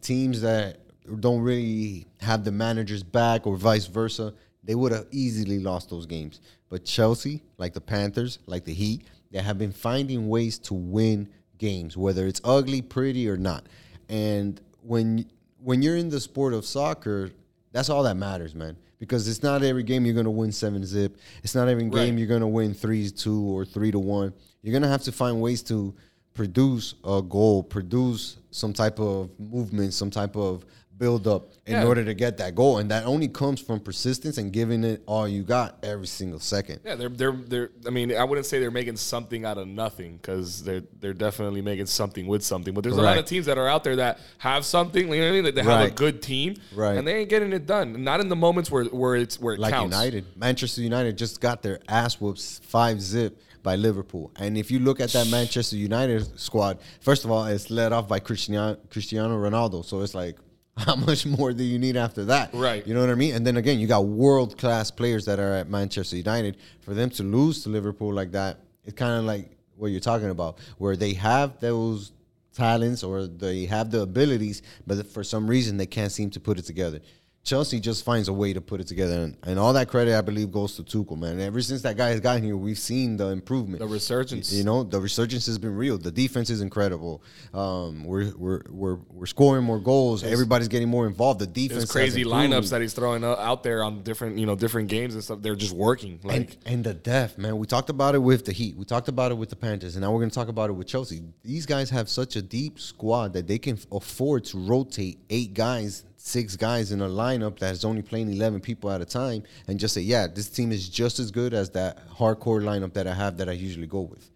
[0.00, 0.78] teams that
[1.20, 4.32] don't really have the manager's back or vice versa,
[4.68, 6.42] they would have easily lost those games.
[6.68, 11.30] But Chelsea, like the Panthers, like the Heat, they have been finding ways to win
[11.56, 13.64] games, whether it's ugly, pretty, or not.
[14.10, 15.24] And when
[15.64, 17.30] when you're in the sport of soccer,
[17.72, 18.76] that's all that matters, man.
[18.98, 21.16] Because it's not every game you're gonna win seven zip.
[21.42, 24.34] It's not every game you're gonna win three two or three to one.
[24.60, 25.94] You're gonna have to find ways to
[26.34, 30.66] produce a goal, produce some type of movement, some type of
[30.98, 31.84] build up in Yeah.
[31.86, 32.78] order to get that goal.
[32.78, 36.80] And that only comes from persistence and giving it all you got every single second.
[36.84, 37.70] Yeah, they're they're they're.
[37.86, 41.62] I mean, I wouldn't say they're making something out of nothing because they're they're definitely
[41.62, 42.74] making something with something.
[42.74, 45.08] But there's a lot of teams that are out there that have something.
[45.08, 45.44] You know what I mean?
[45.44, 46.96] That they have a good team, Right.
[46.98, 48.02] And they ain't getting it done.
[48.02, 49.94] Not in the moments where where it's where it like counts.
[49.96, 50.24] United.
[50.36, 54.30] Manchester United just got their ass whoops five zip by Liverpool.
[54.36, 58.06] And if you look at that Manchester United squad, first of all, it's led off
[58.08, 59.84] by Cristiano, Cristiano Ronaldo.
[59.84, 60.36] So it's like,
[60.86, 62.50] how much more do you need after that?
[62.52, 62.86] Right.
[62.86, 63.34] You know what I mean?
[63.34, 66.56] And then again, you got world class players that are at Manchester United.
[66.80, 70.30] For them to lose to Liverpool like that, it's kind of like what you're talking
[70.30, 72.12] about, where they have those
[72.52, 76.58] talents or they have the abilities, but for some reason they can't seem to put
[76.58, 77.00] it together.
[77.48, 80.20] Chelsea just finds a way to put it together, and, and all that credit I
[80.20, 81.40] believe goes to Tuchel, man.
[81.40, 84.52] Ever since that guy has gotten here, we've seen the improvement, The resurgence.
[84.52, 85.96] You know, the resurgence has been real.
[85.96, 87.22] The defense is incredible.
[87.54, 90.24] Um, we're we're we're we're scoring more goals.
[90.24, 91.40] Everybody's getting more involved.
[91.40, 94.88] The defense, crazy lineups that he's throwing out out there on different you know different
[94.88, 95.40] games and stuff.
[95.40, 96.20] They're just working.
[96.22, 97.56] Like and, and the depth, man.
[97.56, 98.76] We talked about it with the Heat.
[98.76, 100.74] We talked about it with the Panthers, and now we're going to talk about it
[100.74, 101.22] with Chelsea.
[101.42, 106.04] These guys have such a deep squad that they can afford to rotate eight guys,
[106.28, 109.94] six guys in a lineup that's only playing eleven people at a time, and just
[109.94, 113.36] say, "Yeah, this team is just as good as that hardcore lineup that I have
[113.38, 114.30] that I usually go with."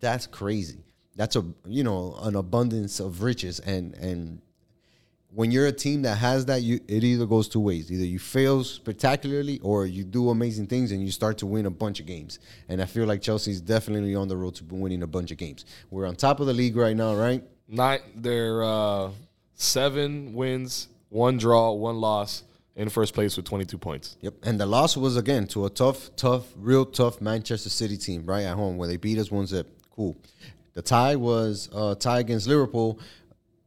[0.00, 0.84] That's crazy.
[1.16, 4.40] That's a you know an abundance of riches, and and
[5.34, 7.90] when you're a team that has that, you it either goes two ways.
[7.90, 11.70] Either you fail spectacularly or you do amazing things and you start to win a
[11.70, 12.38] bunch of games.
[12.68, 15.64] And I feel like Chelsea's definitely on the road to winning a bunch of games.
[15.90, 17.42] We're on top of the league right now, right?
[17.68, 19.10] nine, they're uh,
[19.54, 22.42] seven wins, one draw, one loss
[22.76, 24.16] in first place with 22 points.
[24.20, 24.34] Yep.
[24.42, 28.42] And the loss was again to a tough, tough, real tough Manchester City team right
[28.42, 29.68] at home where they beat us one zip.
[29.94, 30.16] Cool.
[30.74, 32.98] The tie was uh, tie against Liverpool.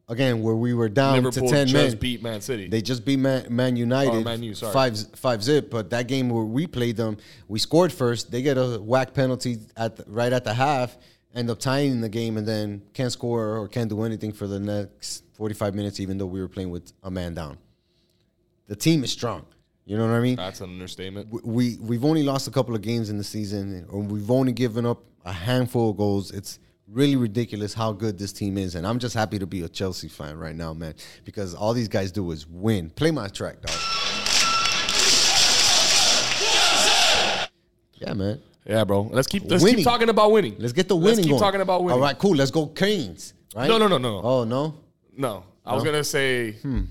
[0.09, 1.97] Again, where we were down Liverpool to ten just men.
[1.99, 2.67] beat Man City.
[2.69, 4.71] They just beat Man, Man United Oh, Man U, sorry.
[4.73, 5.69] five five zip.
[5.69, 7.17] But that game where we played them,
[7.49, 8.31] we scored first.
[8.31, 10.97] They get a whack penalty at the, right at the half,
[11.37, 14.59] end up tying the game, and then can't score or can't do anything for the
[14.59, 17.57] next forty five minutes, even though we were playing with a man down.
[18.67, 19.45] The team is strong.
[19.85, 20.35] You know what I mean?
[20.35, 21.29] That's an understatement.
[21.31, 24.51] we- we we've only lost a couple of games in the season, or we've only
[24.51, 26.31] given up a handful of goals.
[26.31, 29.69] It's really ridiculous how good this team is, and I'm just happy to be a
[29.69, 32.89] Chelsea fan right now, man, because all these guys do is win.
[32.89, 33.75] Play my track, dog.
[37.99, 38.39] Yeah, man.
[38.67, 39.03] Yeah, bro.
[39.03, 39.77] Let's keep let's Winning.
[39.77, 40.55] keep talking about winning.
[40.59, 41.41] Let's get the winning Let's keep going.
[41.41, 41.99] talking about winning.
[41.99, 42.35] All right, cool.
[42.35, 43.33] Let's go Canes.
[43.55, 43.67] Right?
[43.67, 44.27] No, no, no, no, no.
[44.27, 44.75] Oh no.
[45.15, 46.51] No, I was gonna say.
[46.51, 46.81] Hmm.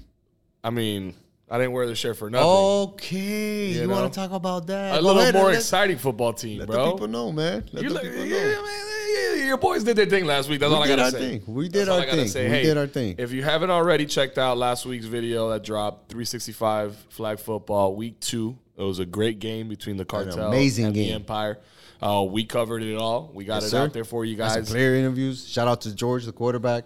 [0.64, 1.14] I mean,
[1.48, 2.48] I didn't wear the shirt for nothing.
[2.48, 3.94] Okay, you, know?
[3.94, 4.94] want to talk about that?
[4.98, 6.84] a Go little ahead, more exciting football team, Let bro.
[6.86, 7.64] the people know, man.
[7.72, 8.62] Let You the people yeah, know.
[8.64, 10.58] man, yeah, your boys did their thing last week.
[10.58, 11.38] That's all I gotta say.
[11.38, 11.54] thing.
[11.54, 12.26] We did That's our thing.
[12.26, 12.44] say.
[12.46, 13.14] We Hey, did our thing.
[13.18, 18.18] If you haven't already checked out last week's video that dropped, 365 flag football week
[18.18, 18.56] two.
[18.76, 21.14] It was a great game between the cartel amazing and the game.
[21.16, 21.58] Empire.
[22.02, 23.30] Uh, we covered it all.
[23.32, 23.78] We got Yes, it sir.
[23.84, 24.68] out there for you guys.
[24.70, 25.48] player interviews.
[25.48, 26.84] Shout out to George, the quarterback.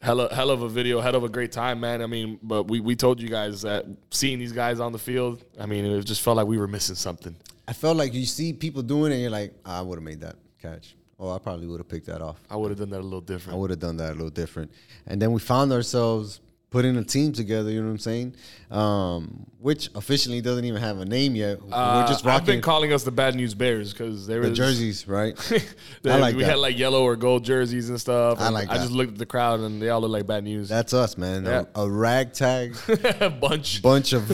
[0.00, 2.02] hell of, hell of a video, hell of a great time, man.
[2.02, 5.44] I mean, but we, we told you guys that seeing these guys on the field,
[5.58, 7.34] I mean, it just felt like we were missing something.
[7.66, 10.20] I felt like you see people doing it, and you're like, I would have made
[10.20, 10.94] that catch.
[11.18, 12.38] Oh, I probably would have picked that off.
[12.50, 13.56] I would have done that a little different.
[13.56, 14.70] I would have done that a little different.
[15.06, 16.40] And then we found ourselves
[16.74, 17.70] putting a team together.
[17.70, 18.34] You know what I'm saying?
[18.68, 21.60] Um, which officially doesn't even have a name yet.
[21.70, 25.06] Uh, We're just I've been calling us the Bad News Bears because there the jerseys,
[25.06, 25.38] right?
[26.04, 26.50] I like we that.
[26.50, 28.40] had like yellow or gold jerseys and stuff.
[28.40, 28.80] I and like I that.
[28.82, 30.68] just looked at the crowd and they all look like bad news.
[30.68, 31.44] That's us, man.
[31.44, 31.62] Yeah.
[31.76, 32.74] A, a ragtag
[33.40, 33.80] bunch.
[33.80, 34.24] bunch of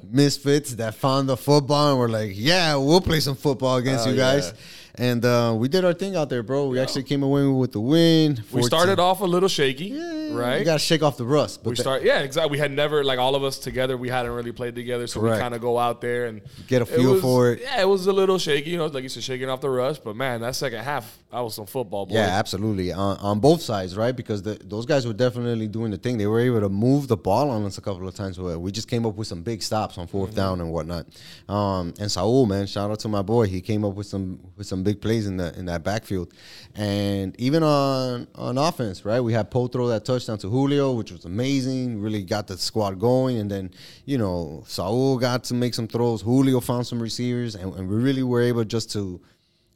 [0.08, 4.10] misfits that found the football and were like, "Yeah, we'll play some football against Oh,
[4.10, 4.54] you guys."
[4.98, 6.68] And uh, we did our thing out there, bro.
[6.68, 8.42] We actually came away with the win.
[8.50, 10.58] We started off a little shaky, Yeah, right?
[10.58, 11.62] You got to shake off the rust.
[11.62, 12.50] But we start, yeah, exactly.
[12.52, 13.96] We had never like all of us together.
[13.96, 16.84] We hadn't really played together, so we kind of go out there and Get a
[16.84, 17.60] it feel was- for it.
[17.60, 19.70] Yeah, it was a little shaky, you know, it's like you said, shaking off the
[19.70, 20.02] rust.
[20.02, 22.06] But man, that second half, I was some football.
[22.06, 22.14] Boy.
[22.14, 22.92] Yeah, absolutely.
[22.92, 24.16] On, on both sides, right?
[24.16, 26.16] Because the, those guys were definitely doing the thing.
[26.16, 28.38] They were able to move the ball on us a couple of times.
[28.38, 31.06] Where we just came up with some big stops on 4th down and whatnot.
[31.48, 33.46] Um, and Saul, man, shout out to my boy.
[33.46, 36.32] He came up with some with some big plays in the in that backfield.
[36.76, 39.20] And even on on offense, right?
[39.20, 42.00] We had Potro that touchdown to Julio, which was amazing.
[42.00, 43.36] Really got the squad going.
[43.38, 43.70] And then,
[44.04, 46.22] you know, Saul got to make some throws.
[46.22, 49.20] Julio found some receivers, and, and we really were able just to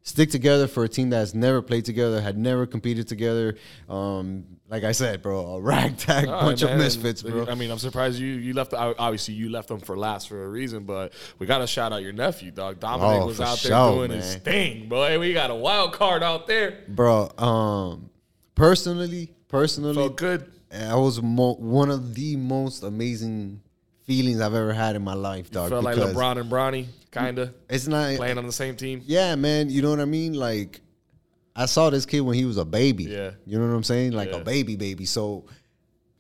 [0.02, 3.56] stick together for a team that's never played together, had never competed together.
[3.88, 7.46] Um, like I said, bro, a ragtag All bunch right, of misfits, bro.
[7.46, 8.72] I mean, I'm surprised you you left.
[8.74, 12.02] Obviously, you left them for last for a reason, but we got to shout out
[12.02, 12.80] your nephew, dog.
[12.80, 15.18] Dominic Oh, was out there sure, doing his thing, boy.
[15.18, 16.78] We got a wild card out there.
[16.88, 17.28] bro.
[17.36, 18.10] Um,
[18.54, 20.52] personally, personally, Felt good.
[20.70, 23.60] that was mo- one of the most amazing
[24.10, 25.70] feelings I've ever had in my life, dog.
[25.70, 29.02] Felt like LeBron and Bronny, kind of It's not playing on the same team.
[29.06, 29.70] Yeah, man.
[29.70, 30.34] You know what I mean?
[30.34, 30.80] Like,
[31.54, 33.04] I saw this kid when he was a baby.
[33.04, 33.30] Yeah.
[33.46, 34.10] You know what I'm saying?
[34.12, 34.38] Like Yeah.
[34.38, 35.04] a baby, baby.
[35.04, 35.44] So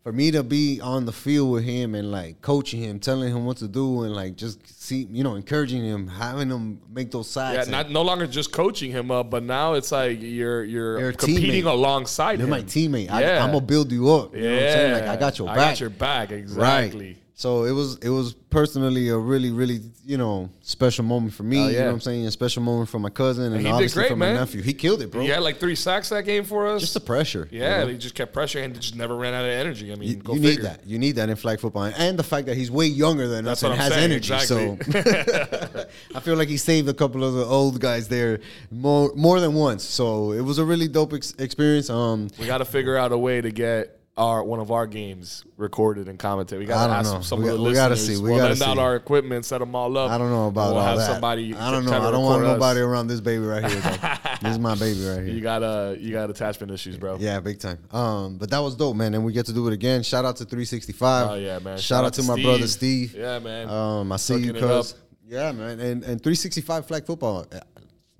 [0.04, 3.44] for me to be on the field with him and like coaching him, telling him
[3.44, 7.26] what to do, and like just see, you know, encouraging him, having him make those
[7.36, 7.62] Yeah, sacks.
[7.66, 11.12] and not no longer just coaching him up, but now it's like you're you're, You're
[11.12, 11.72] competing teammate.
[11.72, 12.50] alongside you're him.
[12.50, 13.10] my teammate.
[13.10, 13.44] I, Yeah.
[13.44, 14.34] I'm gonna build you up.
[14.34, 14.92] You yeah, know what I'm saying?
[14.92, 15.70] Like I got your I back.
[15.72, 16.30] got your back.
[16.32, 17.06] Exactly.
[17.08, 17.16] Right.
[17.40, 21.56] So it was it was personally a really really you know special moment for me.
[21.58, 22.26] Oh, You know what I'm saying?
[22.26, 24.34] A special moment for my cousin and, did obviously great, for my man.
[24.34, 24.60] nephew.
[24.60, 25.22] He killed it, bro.
[25.22, 26.82] He had like three sacks that game for us.
[26.82, 27.48] Just the pressure.
[27.50, 27.86] you yeah, know?
[27.86, 29.90] he just kept pressuring and just never ran out of energy.
[29.90, 30.56] I mean, You, go you figure.
[30.62, 30.86] need that.
[30.86, 33.62] You need that in flag football, and the fact that he's way younger than That's
[33.64, 34.34] us and has saying, energy.
[34.34, 35.02] exactly.
[35.02, 39.40] So I feel like he saved a couple of the old guys there more more
[39.40, 39.82] than once.
[39.82, 41.88] So it was a really dope ex- experience.
[41.88, 45.44] Um, We got to figure out a way to get our one of our games
[45.56, 46.58] recorded and commented.
[46.58, 47.20] We got to don't ask know.
[47.22, 47.82] some We of the got- we listeners.
[47.88, 48.16] gotta see.
[48.22, 50.10] We we'll gotta lend out our equipment, set them all up.
[50.10, 51.06] I don't know about we'll all have that.
[51.06, 51.54] somebody.
[51.54, 51.92] I don't know.
[51.92, 52.52] I don't want us.
[52.52, 53.80] nobody around this baby right here.
[54.42, 55.34] this is my baby right here.
[55.34, 57.16] You got uh, you got attachment issues, bro.
[57.18, 57.78] Yeah, big time.
[57.90, 59.14] Um, but that was dope, man.
[59.14, 60.02] And we get to do it again.
[60.02, 61.30] Shout out to 365.
[61.30, 61.78] Oh yeah, man.
[61.78, 63.14] Shout, out, to, my brother Steve.
[63.16, 63.68] Yeah, man.
[63.70, 64.82] Um, I see you, Hooking it up.
[64.82, 64.94] cuz.
[65.26, 65.80] Yeah, man.
[65.80, 67.46] And and 365 flag football.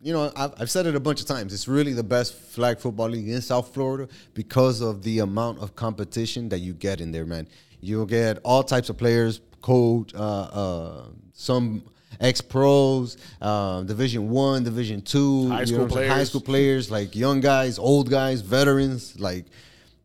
[0.03, 1.53] You know, I've, I've said it a bunch of times.
[1.53, 5.77] It's really the best flag football league in South Florida because of the amount of
[5.77, 7.47] competition that you get in there, man.
[7.83, 11.83] You'll get all types of players, coach, uh, uh, some
[12.19, 17.15] ex pros, uh, Division One, Division Two, High you know what high school players, like
[17.15, 19.45] young guys, old guys, veterans, like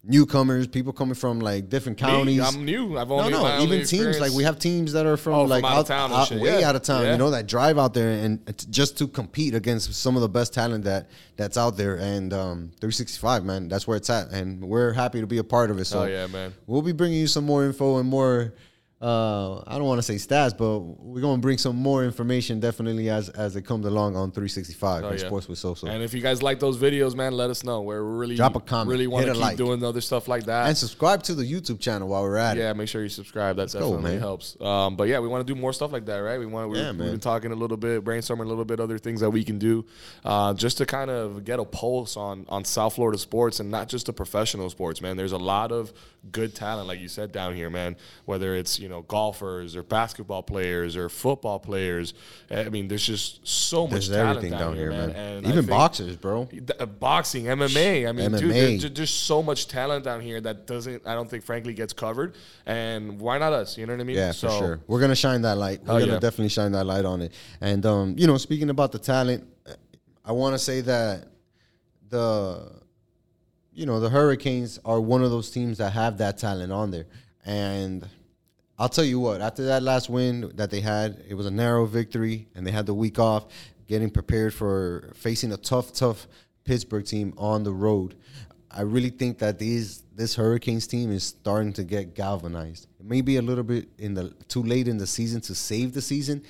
[0.07, 2.39] newcomers, people coming from like different Me, counties.
[2.41, 2.97] I'm new.
[2.97, 5.41] I've No, only no, only even teams like we have teams that are from Oh,
[5.43, 6.69] from like out of town and shit, way yeah.
[6.69, 7.03] out of town.
[7.03, 7.13] Yeah.
[7.13, 10.29] You know that drive out there and t- just to compete against some of the
[10.29, 11.95] best talent that that's out there.
[11.95, 15.71] And um, 365, man, that's where it's at, and we're happy to be a part
[15.71, 15.85] of it.
[15.85, 16.53] So Oh yeah, man.
[16.67, 18.53] we'll be bringing you some more info and more.
[19.05, 23.09] Uh, I don't want to say stats, but we're gonna bring some more information definitely
[23.11, 25.27] as as it comes along on 365 Oh, and yeah.
[25.27, 25.87] Sports with Soso.
[25.87, 27.83] And if you guys like those videos, man, let us know.
[27.83, 29.57] We're really Drop a comment, Really want to keep like.
[29.57, 30.67] doing other stuff like that.
[30.69, 32.61] And subscribe to the YouTube channel while we're at it.
[32.61, 33.57] yeah, make sure you subscribe.
[33.57, 34.19] That go, definitely man.
[34.19, 34.59] helps.
[34.59, 36.39] Um, but yeah, we want to do more stuff like that, right?
[36.39, 36.71] We want.
[36.71, 39.29] We, Yeah, we've been talking a little bit, brainstorming a little bit, other things that
[39.29, 39.85] we can do,
[40.23, 43.87] uh, just to kind of get a pulse on on South Florida sports and not
[43.87, 45.15] just the professional sports, man.
[45.15, 45.93] There's a lot of
[46.31, 47.95] good talent, like you said down here, man.
[48.25, 52.13] Whether it's you know golfers or basketball players or football players,
[52.49, 55.11] I mean, there's just so much There's talent everything down, here, man.
[55.11, 56.47] And Even boxers, bro.
[56.79, 58.07] Uh, boxing, MMA.
[58.07, 58.81] I mean, dude, MMA.
[58.81, 62.35] there's just so much talent down here that doesn't, I don't think, frankly, gets covered.
[62.65, 63.77] And why not us?
[63.77, 64.17] You know what I mean?
[64.17, 64.79] Yeah, so, for sure.
[64.87, 65.81] We're gonna shine that light.
[65.81, 66.19] We're gonna yeah.
[66.19, 67.33] definitely shine that light on it.
[67.61, 69.47] And um, you know, speaking about the talent,
[70.23, 71.27] I want to say that
[72.09, 72.71] the,
[73.73, 77.05] you know, the Hurricanes are one of those teams that have that talent on there.
[77.45, 78.07] And
[78.77, 81.85] I'll tell you what, after that last win that they had, it was a narrow
[81.85, 83.45] victory, and they had the week off,
[83.87, 86.27] getting prepared for facing a tough, tough
[86.65, 88.15] Pittsburgh team on the road.
[88.69, 92.87] I really think that these this Hurricanes team is starting to get galvanized.
[92.99, 95.93] It may be a little bit in the too late in the season to save
[95.93, 96.43] the season,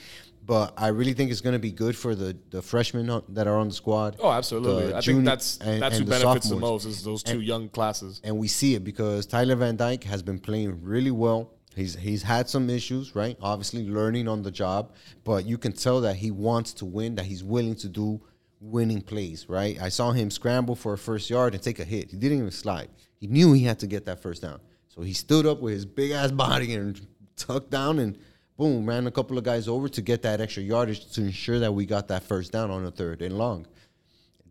[0.44, 3.58] but I really think it's going to be good for the the freshmen that are
[3.58, 4.16] on the squad.
[4.20, 4.94] Oh, absolutely.
[4.96, 7.70] I think that's and- that's and who the benefits the most is those two young
[7.70, 8.22] classes.
[8.24, 11.52] and we see it because Tyler Van Dyke has been playing really well.
[11.76, 13.38] He's he's had some issues, right?
[13.42, 17.16] Obviously, learning on the job, but you can tell that he wants to win.
[17.16, 18.22] That he's willing to do
[18.60, 19.80] winning plays, right?
[19.82, 22.12] I saw him scramble for a first yard and take a hit.
[22.12, 22.90] He didn't even slide.
[23.20, 25.86] He knew he had to get that first down, so he stood up with his
[25.86, 27.00] big ass body and
[27.36, 28.18] tucked down and
[28.58, 31.74] boom, ran a couple of guys over to get that extra yardage to ensure that
[31.74, 33.68] we got that first down on the third and long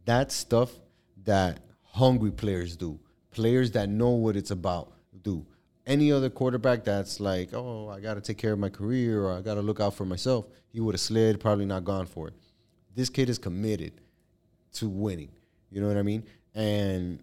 [0.05, 0.71] that's stuff
[1.25, 2.99] that hungry players do.
[3.31, 4.93] Players that know what it's about.
[5.87, 9.33] Any other quarterback that's like, oh, I got to take care of my career or
[9.37, 12.29] I got to look out for myself, he would have slid, probably not gone for
[12.29, 12.35] it.
[12.95, 13.93] This kid is committed
[14.75, 15.31] to winning.
[15.71, 16.25] You know what I mean?
[16.55, 17.19] And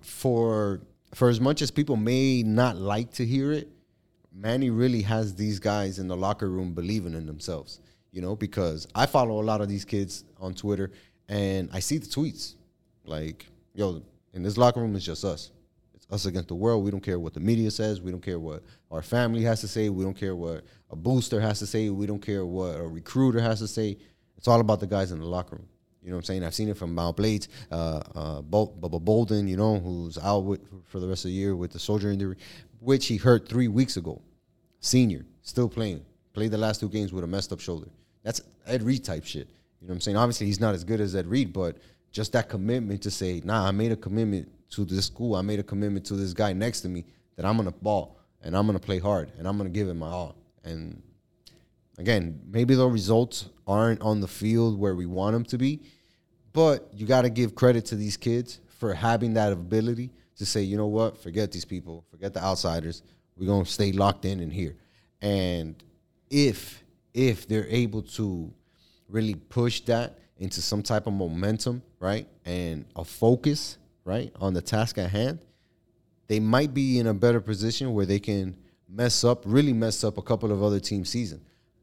[0.00, 0.80] for
[1.14, 3.68] for as much as people may not like to hear it,
[4.32, 7.80] Manny really has these guys in the locker room believing in themselves,
[8.12, 10.90] you know, because I follow a lot of these kids on Twitter
[11.28, 12.54] and I see the tweets
[13.04, 14.02] like, yo,
[14.32, 15.50] in this locker room, it's just us.
[16.08, 16.84] Us against the world.
[16.84, 18.00] We don't care what the media says.
[18.00, 19.88] We don't care what our family has to say.
[19.88, 21.90] We don't care what a booster has to say.
[21.90, 23.98] We don't care what a recruiter has to say.
[24.36, 25.68] It's all about the guys in the locker room.
[26.02, 26.44] You know what I'm saying?
[26.44, 30.60] I've seen it from Mount Blades, uh, uh, Bubba Bolden, you know, who's out with,
[30.84, 32.36] for the rest of the year with the soldier injury,
[32.78, 34.22] which he hurt three weeks ago.
[34.78, 36.04] Senior, still playing.
[36.32, 37.88] Played the last two games with a messed up shoulder.
[38.22, 39.48] That's Ed Reed type shit.
[39.80, 40.16] You know what I'm saying?
[40.16, 41.78] Obviously, he's not as good as Ed Reed, but
[42.12, 45.36] just that commitment to say, nah, I made a commitment to this school.
[45.36, 47.04] I made a commitment to this guy next to me
[47.36, 50.08] that I'm gonna ball and I'm gonna play hard and I'm gonna give it my
[50.08, 50.36] all.
[50.64, 51.02] And
[51.98, 55.80] again, maybe the results aren't on the field where we want them to be,
[56.52, 60.62] but you got to give credit to these kids for having that ability to say,
[60.62, 63.02] you know what, forget these people, forget the outsiders.
[63.36, 64.76] We're gonna stay locked in in here.
[65.20, 65.82] And
[66.30, 66.82] if
[67.14, 68.52] if they're able to
[69.08, 74.62] really push that into some type of momentum, right, and a focus, right, on the
[74.62, 75.40] task at hand,
[76.28, 78.56] they might be in a better position where they can
[78.88, 81.42] mess up, really mess up a couple of other team season.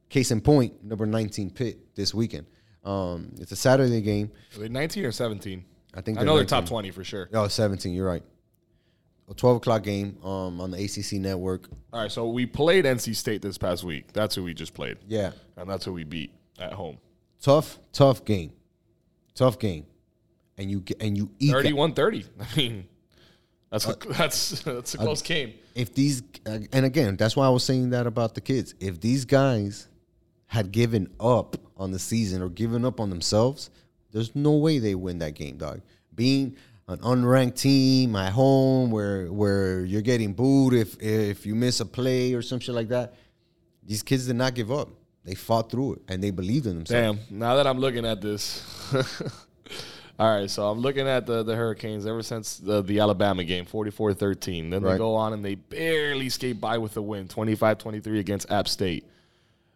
[0.10, 2.48] Case in point, number 19 Pitt this weekend.
[2.84, 4.32] Um, it's a Saturday game.
[4.56, 5.64] Are they 19 or 17?
[5.96, 7.30] I think I know they're top 20 for sure.
[7.34, 8.24] Oh, 17, you're right.
[9.30, 11.70] A 12 o'clock game um, on the ACC network.
[11.94, 14.12] All right, so we played NC State this past week.
[14.12, 14.98] That's who we just played.
[15.08, 15.32] Yeah.
[15.56, 16.98] And that's who we beat at home.
[17.42, 18.52] Tough, tough game.
[19.34, 19.86] Tough game.
[20.58, 22.26] And you get- and you eat 31 30.
[22.40, 22.88] I mean,
[23.72, 25.54] that's a, that's that's a close game.
[25.76, 29.02] if these uh, and again that's why i was saying that about the kids if
[29.02, 29.88] these guys
[30.46, 33.72] had given up on the season or given up on themselves
[34.12, 35.82] there's no way they win that game dog
[36.14, 36.56] being
[36.88, 41.86] an unranked team at home where where you're getting booed if if you miss a
[41.86, 43.16] play or some shit like that
[43.82, 44.90] these kids did not give up
[45.26, 47.40] they fought through it and they believed in themselves Damn.
[47.40, 48.62] Now that I'm looking at this.
[50.20, 53.66] All right, so I'm looking at the, the Hurricanes ever since the, the Alabama game,
[53.66, 54.70] 44 13.
[54.70, 58.52] Then they go on and they barely skate by with a win, 25 23 against
[58.52, 59.08] App State.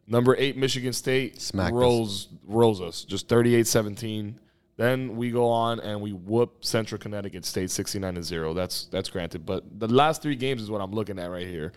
[0.06, 1.80] Number eight, Michigan State Smacked us.
[1.80, 4.40] rolls, rolls us, just 38 17.
[4.78, 8.54] Then we go on and we whoop Central Connecticut State 69 0.
[8.54, 9.44] That's that's granted.
[9.44, 11.74] But the last three games is what I'm looking at right here.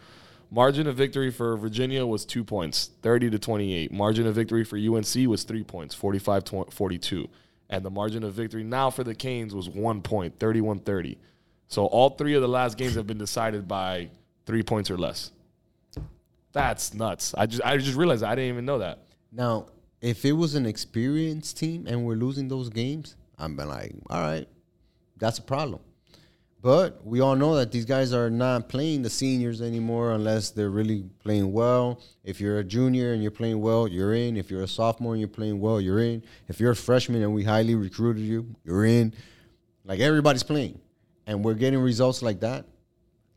[0.50, 3.92] Margin of victory for Virginia was two points, 30 to 28.
[3.92, 7.28] Margin of victory for UNC was three points, 45 to 42.
[7.70, 11.16] And the margin of victory now for the Canes was one point, 31 30.
[11.68, 14.10] So all three of the last games have been decided by
[14.44, 15.30] three points or less.
[16.52, 17.32] That's nuts.
[17.38, 19.04] I just I just realized I didn't even know that.
[19.30, 19.66] Now,
[20.00, 24.20] if it was an experienced team and we're losing those games, I'm been like, all
[24.20, 24.48] right,
[25.16, 25.80] that's a problem.
[26.62, 30.70] But we all know that these guys are not playing the seniors anymore unless they're
[30.70, 32.02] really playing well.
[32.22, 34.36] If you're a junior and you're playing well, you're in.
[34.36, 36.22] If you're a sophomore and you're playing well, you're in.
[36.48, 39.14] If you're a freshman and we highly recruited you, you're in.
[39.86, 40.78] Like everybody's playing,
[41.26, 42.66] and we're getting results like that.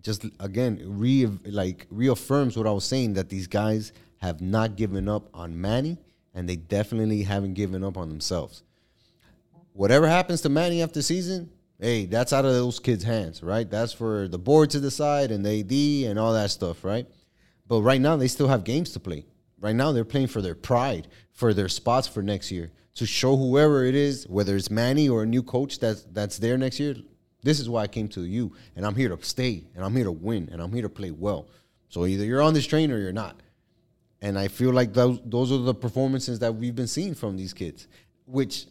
[0.01, 5.07] Just again, re like reaffirms what I was saying that these guys have not given
[5.07, 5.97] up on Manny,
[6.33, 8.63] and they definitely haven't given up on themselves
[9.73, 11.49] whatever happens to Manny after the season,
[11.83, 13.69] hey, that's out of those kids' hands, right?
[13.69, 17.05] That's for the board to decide and the AD and all that stuff, right?
[17.67, 19.25] But right now they still have games to play.
[19.59, 23.35] Right now they're playing for their pride, for their spots for next year, to show
[23.35, 26.95] whoever it is, whether it's Manny or a new coach that's that's there next year.
[27.41, 30.05] This is why I came to you, and I'm here to stay, and I'm here
[30.05, 31.49] to win, and I'm here to play well.
[31.89, 33.41] So either you're on this train or you're not.
[34.21, 37.51] And I feel like those those are the performances that we've been seeing from these
[37.53, 37.87] kids,
[38.25, 38.67] which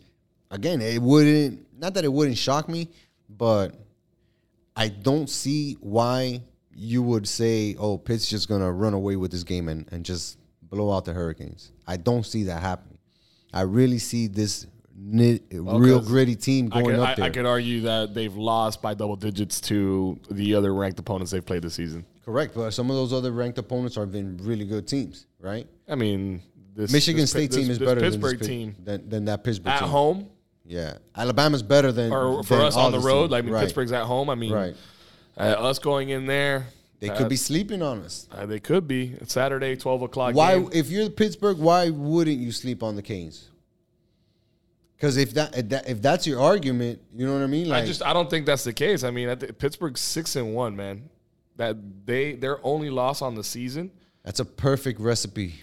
[0.53, 2.89] again, it wouldn't not that it wouldn't shock me,
[3.29, 3.75] but
[4.75, 6.41] I don't see why
[6.75, 10.39] you would say, "Oh, Pitt's just gonna run away with this game and, and just
[10.63, 12.99] blow out the Hurricanes." I don't see that happening.
[13.53, 14.67] I really see this
[14.97, 17.25] nit, real gritty team I going could, up I, there.
[17.27, 21.45] I could argue that they've lost by double digits to the other ranked opponents they've
[21.45, 22.07] played this season.
[22.25, 25.67] Correct, but some of those other ranked opponents have been really good teams, right?
[25.89, 26.41] I mean,
[26.75, 29.45] this Michigan this, State this, team is better Pittsburgh than this team than, than that
[29.45, 29.89] Pittsburgh at team.
[29.89, 30.31] home,
[30.65, 33.23] Yeah, Alabama's better than or for than us on the road.
[33.23, 33.31] teams.
[33.33, 33.61] Like I mean, right.
[33.63, 34.31] Pittsburgh's at home.
[34.31, 34.77] I mean, Right.
[35.37, 36.67] uh, us going in there,
[37.01, 38.29] They uh, could be sleeping on us.
[38.31, 40.35] uh, they could be It's Saturday, twelve o'clock.
[40.35, 40.71] Why, game.
[40.73, 43.49] if you're Pittsburgh, why wouldn't you sleep on the Canes?
[44.97, 47.69] Because if that, if that if that's your argument, you know what I mean.
[47.69, 49.03] Like, I just I don't think that's the case.
[49.03, 51.09] I mean, I think Pittsburgh's six and one, man.
[51.57, 53.91] That they their only loss on the season,
[54.25, 55.55] that's a perfect recipe.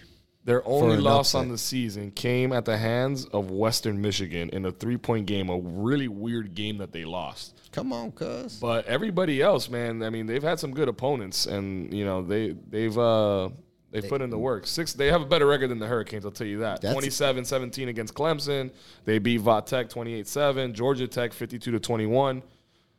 [0.44, 1.40] Their only loss upset.
[1.42, 5.48] on the season came at the hands of Western Michigan in a three point game,
[5.50, 7.60] a really weird game that they lost.
[7.72, 8.58] Come on, cuz.
[8.58, 12.56] But everybody else, man, I mean, they've had some good opponents, and you know they
[12.68, 13.50] they've uh
[13.90, 14.66] they've put in the work.
[14.66, 16.24] Six, they have a better record than the Hurricanes.
[16.24, 16.80] I'll tell you that.
[16.80, 18.70] That's- 27-17 against Clemson.
[19.04, 20.72] They beat Va Tech 28-7.
[20.72, 22.42] Georgia Tech 52 to 21.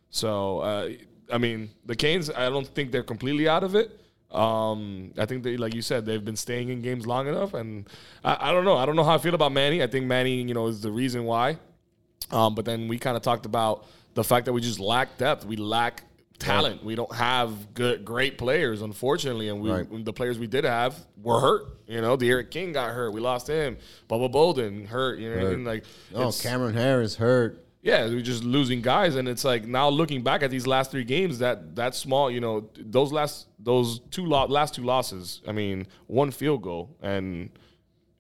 [0.10, 0.89] So uh,
[1.32, 2.30] I mean, the Canes.
[2.30, 4.01] I don't think they're completely out of it.
[4.34, 7.88] Um, I think they, like you said, they've been staying in games long enough, and
[8.24, 8.78] I, I don't know.
[8.78, 9.84] I don't know how I feel about Manny.
[9.84, 11.58] I think Manny, you know, is the reason why.
[12.32, 15.46] Um, but then we kind of talked about the fact that we just lack depth.
[15.46, 16.04] We lack
[16.40, 16.84] talent.
[16.84, 19.50] We don't have good, great players, unfortunately.
[19.50, 20.06] And we, Right.
[20.06, 21.66] the players we did have were hurt.
[21.88, 23.14] You know, the Eric King got hurt.
[23.14, 23.78] We lost him.
[24.10, 25.20] Bubba Bolden hurt.
[25.20, 25.56] You know what I Hurt.
[25.58, 25.66] mean?
[25.66, 25.84] Like,
[26.16, 27.61] Oh, Cameron Harris hurt.
[27.82, 31.04] Yeah, we're just losing guys, and it's like now looking back at these last three
[31.04, 35.42] games, that that small, you know, those last those two lo- last two losses.
[35.48, 37.50] I mean, one field goal, and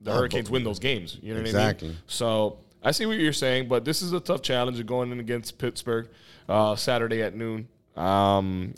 [0.01, 1.17] the Hurricanes win those games.
[1.21, 1.87] You know what I Exactly.
[1.89, 1.97] mean?
[2.07, 5.19] So I see what you're saying, but this is a tough challenge of going in
[5.19, 6.09] against Pittsburgh
[6.49, 7.67] uh, Saturday at noon.
[7.95, 8.73] Um,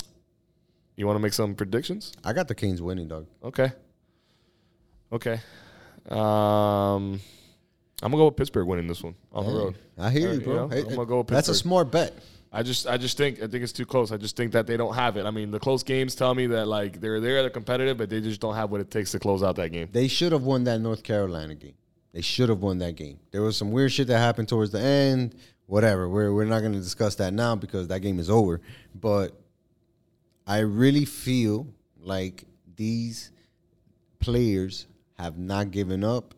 [0.97, 2.11] you want to make some predictions?
[2.25, 3.27] I got the Canes winning, dog.
[3.43, 3.71] Okay.
[5.13, 5.39] Okay.
[6.09, 7.21] Um,
[8.03, 9.75] I'm gonna go with Pittsburgh winning this one on the road.
[9.97, 10.55] I hear you, bro.
[10.55, 11.67] know, Hey, I'm gonna go with That's a Pittsburgh.
[11.69, 12.13] smart bet.
[12.55, 14.11] I just, I just think, I think it's too close.
[14.11, 15.25] I just think that they don't have it.
[15.25, 18.21] I mean, the close games tell me that like they're there, they're competitive, but they
[18.21, 19.89] just don't have what it takes to close out that game.
[19.91, 21.73] They should have won that North Carolina game.
[22.13, 23.19] They should have won that game.
[23.31, 25.33] There was some weird shit that happened towards the end.
[25.65, 26.07] Whatever.
[26.07, 28.61] We're we're not going to discuss that now because that game is over.
[28.93, 29.31] But
[30.45, 31.65] I really feel
[31.99, 32.43] like
[32.75, 33.31] these
[34.19, 34.85] players
[35.17, 36.33] have not given up,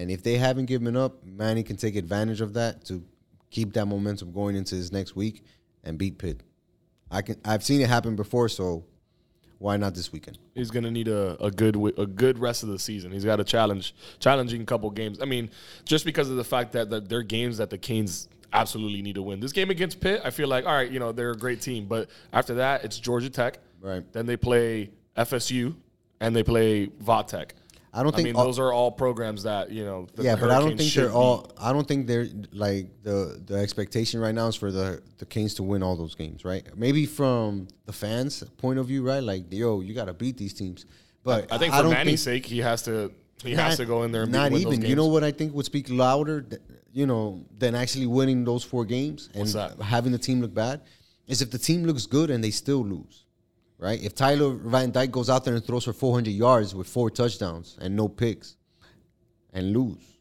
[0.00, 3.04] and if they haven't given up, Manny can take advantage of that to
[3.50, 5.44] keep that momentum going into his next week
[5.84, 6.42] and beat Pitt.
[7.10, 7.36] I can.
[7.44, 8.86] I've seen it happen before, so
[9.58, 10.38] why not this weekend?
[10.54, 13.12] He's gonna need a, a good a good rest of the season.
[13.12, 15.20] He's got a challenge challenging couple games.
[15.20, 15.50] I mean,
[15.84, 19.22] just because of the fact that the, they're games that the Canes absolutely need to
[19.22, 19.38] win.
[19.38, 21.84] This game against Pitt, I feel like all right, you know they're a great team,
[21.84, 23.58] but after that it's Georgia Tech.
[23.82, 24.10] Right.
[24.14, 25.74] Then they play FSU
[26.20, 27.50] and they play Vatech.
[27.92, 30.06] I don't I think mean, all- those are all programs that you know.
[30.14, 31.50] that yeah, the but I don't think they're all.
[31.58, 35.54] I don't think they're like the the expectation right now is for the the Kings
[35.54, 36.64] to win all those games, right?
[36.76, 39.22] Maybe from the fans' point of view, right?
[39.22, 40.86] Like, yo, you got to beat these teams.
[41.24, 43.12] But I think for don't Manny's sake, he has to
[43.42, 44.82] he has to go in there and not even.
[44.82, 46.62] You know what I think would speak louder, th-
[46.92, 49.48] you know, than actually winning those four games and
[49.82, 50.80] having the team look bad
[51.26, 53.24] is if the team looks good and they still lose,
[53.80, 54.00] right?
[54.02, 57.78] If Tyler Van Dyke goes out there and throws for 400 yards with four touchdowns
[57.80, 58.56] and no picks
[59.52, 60.18] and lose,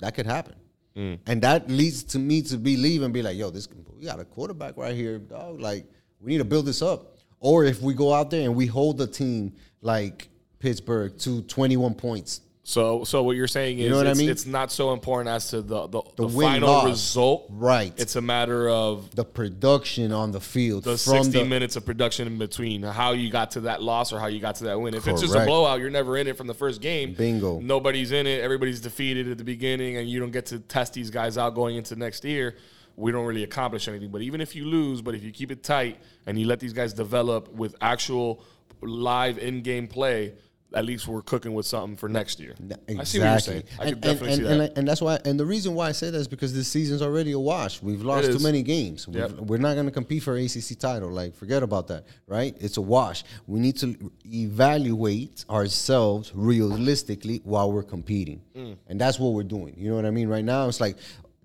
[0.00, 0.56] that could happen.
[0.96, 1.18] Mm.
[1.26, 4.24] And that leads to me to believe and be like, yo, this we got a
[4.24, 5.60] quarterback right here, dog.
[5.60, 5.86] Like,
[6.20, 7.16] we need to build this up.
[7.38, 10.28] Or if we go out there and we hold the team like
[10.58, 14.18] Pittsburgh to 21 points, So, so what you're saying is, you know what I it's,
[14.18, 14.28] mean?
[14.28, 16.88] it's not so important as to the the, the, win, final loss.
[16.88, 17.46] result.
[17.48, 17.94] Right.
[17.96, 21.86] It's a matter of the production on the field the from 60 the minutes of
[21.86, 24.80] production in between, how you got to that loss or how you got to that
[24.80, 24.94] win.
[24.94, 27.14] If it's just a blowout, you're never in it from the first game.
[27.14, 27.60] Bingo.
[27.60, 28.40] Nobody's in it.
[28.40, 31.76] Everybody's defeated at the beginning, and you don't get to test these guys out going
[31.76, 32.56] into next year.
[32.96, 34.10] We don't really accomplish anything.
[34.10, 36.72] But even if you lose, but if you keep it tight and you let these
[36.72, 38.42] guys develop with actual
[38.82, 40.34] live in-game play,
[40.74, 42.54] at least we're cooking with something for next year.
[42.58, 42.98] Exactly.
[42.98, 43.62] I see what you're saying.
[43.78, 44.60] I and, could definitely and, see that.
[44.60, 47.02] And, and that's why, and the reason why I say that is because this season's
[47.02, 47.80] already a wash.
[47.82, 49.06] We've lost too many games.
[49.10, 49.32] Yep.
[49.32, 51.10] We're not going to compete for ACC title.
[51.10, 52.56] Like, forget about that, right?
[52.60, 53.24] It's a wash.
[53.46, 58.76] We need to evaluate ourselves realistically while we're competing, Mm.
[58.86, 59.74] and that's what we're doing.
[59.76, 60.28] You know what I mean?
[60.28, 60.96] Right now, it's like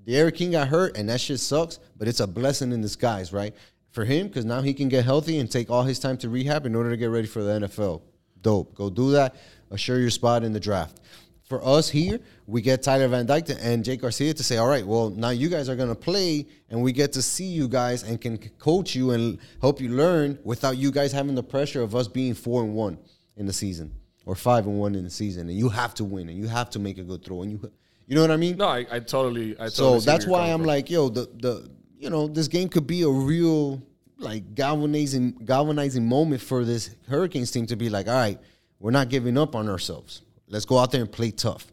[0.05, 1.79] the Eric King got hurt, and that shit sucks.
[1.97, 3.53] But it's a blessing in disguise, right?
[3.91, 6.65] For him, because now he can get healthy and take all his time to rehab
[6.65, 8.01] in order to get ready for the NFL.
[8.41, 8.73] Dope.
[8.75, 9.35] Go do that.
[9.69, 10.99] Assure your spot in the draft.
[11.43, 14.67] For us here, we get Tyler Van Dyke to- and Jake Garcia to say, all
[14.67, 17.67] right, well, now you guys are going to play, and we get to see you
[17.67, 21.81] guys and can coach you and help you learn without you guys having the pressure
[21.81, 22.97] of us being four and one
[23.35, 23.91] in the season
[24.25, 25.49] or five and one in the season.
[25.49, 27.41] And you have to win and you have to make a good throw.
[27.41, 27.71] And you,
[28.07, 28.55] you know what I mean?
[28.57, 29.53] no, I, I totally.
[29.59, 30.67] I totally So that's why I'm from.
[30.67, 33.81] like, yo, the the you know this game could be a real
[34.21, 38.39] like galvanizing galvanizing moment for this Hurricanes team to be like, all right,
[38.79, 40.21] we're not giving up on ourselves.
[40.47, 41.67] Let's go out there and play tough.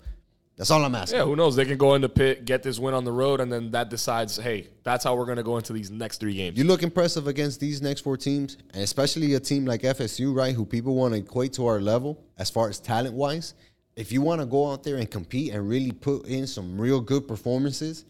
[0.59, 1.20] That's all I'm asking.
[1.20, 1.55] Yeah, who knows?
[1.55, 4.36] They can go into pit, get this win on the road, and then that decides,
[4.36, 6.59] hey, that's how we're going to go into these next three games.
[6.59, 10.53] You look impressive against these next four teams, and especially a team like FSU, right?
[10.53, 13.55] Who people want to equate to our level as far as talent wise.
[13.94, 17.01] If you want to go out there and compete and really put in some real
[17.01, 18.05] good performances,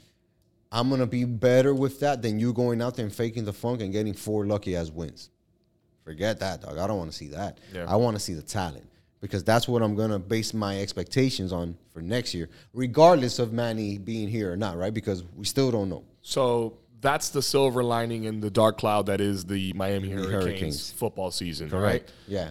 [0.71, 3.81] I'm gonna be better with that than you going out there and faking the funk
[3.81, 5.31] and getting four lucky as wins.
[6.05, 6.79] Forget that, dog.
[6.79, 7.59] I don't want to see that.
[7.73, 7.85] Yeah.
[7.87, 8.89] I want to see the talent
[9.21, 13.99] because that's what I'm gonna base my expectations on for next year, regardless of Manny
[13.99, 14.93] being here or not, right?
[14.93, 16.05] Because we still don't know.
[16.23, 20.91] So that's the silver lining in the dark cloud that is the Miami Hurricanes, Hurricanes.
[20.93, 22.05] football season, right?
[22.27, 22.51] Yeah.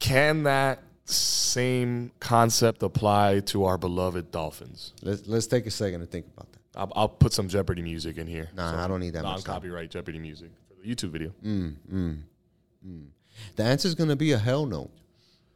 [0.00, 4.92] Can that same concept apply to our beloved Dolphins?
[5.02, 6.53] Let's let's take a second to think about that.
[6.76, 8.50] I'll, I'll put some Jeopardy music in here.
[8.54, 9.46] Nah, I don't need that much.
[9.46, 11.32] Non-copyright Jeopardy music for the YouTube video.
[11.44, 12.22] Mm.
[13.56, 14.90] The answer is gonna be a hell no.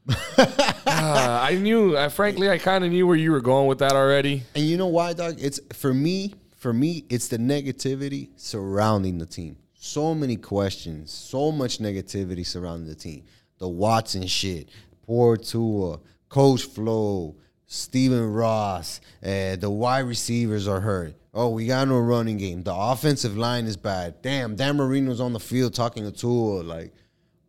[0.09, 3.93] Uh, I knew, uh, frankly, I kind of knew where you were going with that
[3.93, 4.43] already.
[4.55, 5.37] And you know why, dog?
[5.39, 6.35] It's for me.
[6.57, 9.57] For me, it's the negativity surrounding the team.
[9.75, 13.23] So many questions, so much negativity surrounding the team.
[13.59, 14.69] The Watson shit,
[15.07, 17.37] poor Tua, Coach Flo,
[17.71, 21.15] Stephen Ross, uh, the wide receivers are hurt.
[21.35, 22.63] Oh, we got no running game.
[22.63, 24.23] The offensive line is bad.
[24.23, 26.63] Damn, Dan Marino's on the field talking to Tua.
[26.63, 26.95] Like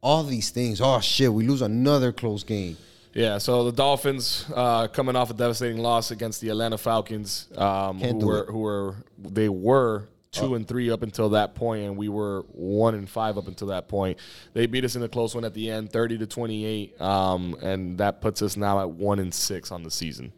[0.01, 0.81] all these things.
[0.81, 2.75] Oh shit, we lose another close game.
[3.13, 7.99] Yeah, so the Dolphins uh, coming off a devastating loss against the Atlanta Falcons, um,
[7.99, 8.49] who were it.
[8.49, 12.93] who were they were two and three up until that point, and we were one
[12.95, 14.19] and five up until that point.
[14.53, 17.55] They beat us in a close one at the end, thirty to twenty eight, um,
[17.61, 20.31] and that puts us now at one and six on the season.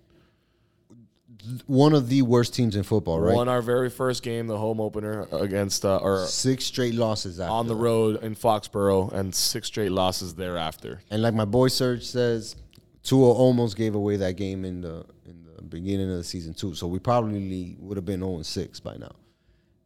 [1.65, 3.35] One of the worst teams in football, right?
[3.35, 7.51] Won our very first game, the home opener against uh, or Six straight losses after.
[7.51, 11.01] on the road in Foxborough, and six straight losses thereafter.
[11.09, 12.55] And like my boy Serge says,
[13.01, 16.75] Tua almost gave away that game in the in the beginning of the season too.
[16.75, 19.11] So we probably would have been 0 6 by now.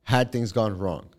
[0.05, 1.09] Had things gone wrong.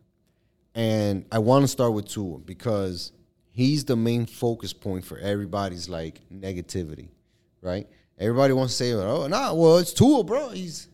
[0.74, 3.12] And I want to start with Tua because
[3.50, 7.08] he's the main focus point for everybody's like negativity,
[7.62, 7.86] right?
[8.18, 10.50] Everybody wants to say, "Oh, nah, well, it's Tua, bro.
[10.50, 10.88] He's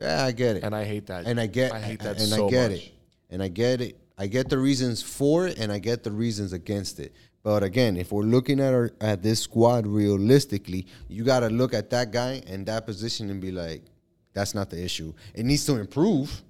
[0.00, 1.26] yeah, I get it." And I hate that.
[1.26, 2.80] and I get I hate that and so I get much.
[2.80, 2.92] it.
[3.30, 3.98] And I get it.
[4.16, 7.12] I get the reasons for it and I get the reasons against it.
[7.42, 11.74] But again, if we're looking at our at this squad realistically, you got to look
[11.74, 13.82] at that guy and that position and be like,
[14.32, 15.12] that's not the issue.
[15.34, 16.42] It needs to improve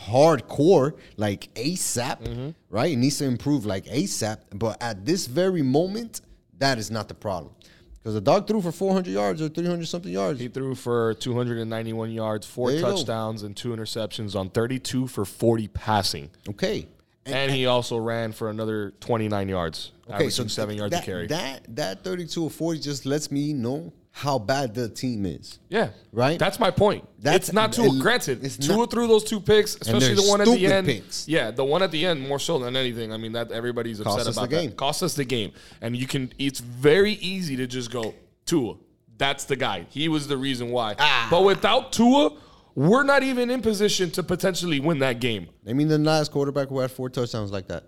[0.00, 2.50] hardcore, like ASAP, Mm-hmm.
[2.70, 2.92] right?
[2.92, 4.38] It needs to improve like ASAP.
[4.54, 6.20] But at this very moment,
[6.58, 7.52] that is not the problem.
[7.98, 10.38] Because the dog threw for 400 yards or 300 something yards.
[10.38, 12.92] He threw for 291 yards, four you go.
[12.94, 16.30] touchdowns, and two interceptions on 32 for 40 passing.
[16.48, 16.86] Okay.
[17.24, 21.26] And, he also ran for another 29 yards, Okay, so seven yards that, a carry.
[21.26, 25.58] That that 32 or 40 just lets me know how bad the team is.
[25.68, 26.38] yeah, Right?
[26.38, 27.06] That's my point.
[27.20, 27.94] That's- it's not Tua.
[27.94, 30.86] it- Granted, it's Tua not- threw those two picks, especially the one at the end.
[30.86, 31.28] picks.
[31.28, 33.12] Yeah, the one at the end more so than anything.
[33.12, 34.62] I mean, that everybody's upset Cost us about the that.
[34.62, 34.72] game.
[34.72, 35.52] Cost us the game,
[35.82, 36.32] and you can.
[36.38, 38.14] It's very easy to just go
[38.46, 38.76] Tua.
[39.18, 39.84] That's the guy.
[39.90, 40.94] He was the reason why.
[40.98, 41.28] Ah.
[41.30, 42.30] But without Tua,
[42.74, 45.48] we're not even in position to potentially win that game.
[45.68, 47.84] I mean, the last quarterback who had four touchdowns like that.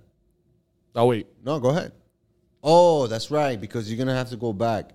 [0.94, 1.92] Oh wait, No, go ahead.
[2.62, 4.90] Oh, that's right, because you're gonna have to go back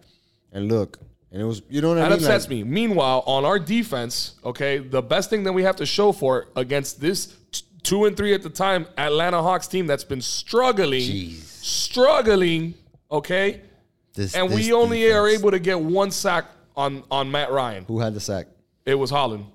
[0.52, 1.00] and look.
[1.34, 2.20] And it was, you know what I That mean?
[2.20, 2.64] upsets Like, me.
[2.64, 7.02] Meanwhile, on our defense, okay, the best thing that we have to show for against
[7.02, 11.42] this t- two and three at the time Atlanta Hawks team that's been struggling, Jeez.
[11.44, 12.76] struggling,
[13.12, 13.62] okay,
[14.14, 16.46] This, and this we only are able to get one sack
[16.78, 17.86] on on Matt Ryan.
[17.86, 18.46] Who had the sack?
[18.86, 19.46] It was Holland.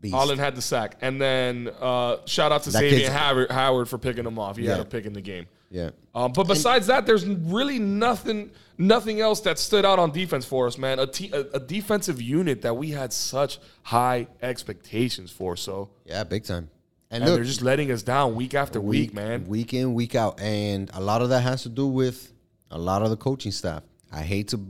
[0.00, 0.14] Beast.
[0.14, 3.98] Holland had the sack, and then uh, shout out to That Xavier Howard, Howard for
[3.98, 4.56] picking him off.
[4.56, 5.46] He had a pick in the game.
[5.74, 5.90] Yeah.
[6.14, 10.68] Um, but besides that, there's really nothing, nothing else that stood out on defense for
[10.68, 11.00] us, man.
[11.00, 15.56] A, te- a, a defensive unit that we had such high expectations for.
[15.56, 16.70] So, Yeah, big time.
[17.10, 19.48] And, and look, they're just letting us down week after week, man.
[19.48, 20.40] Week in, week out.
[20.40, 22.32] And a lot of that has to do with
[22.70, 23.82] a lot of the coaching staff.
[24.12, 24.60] I hate to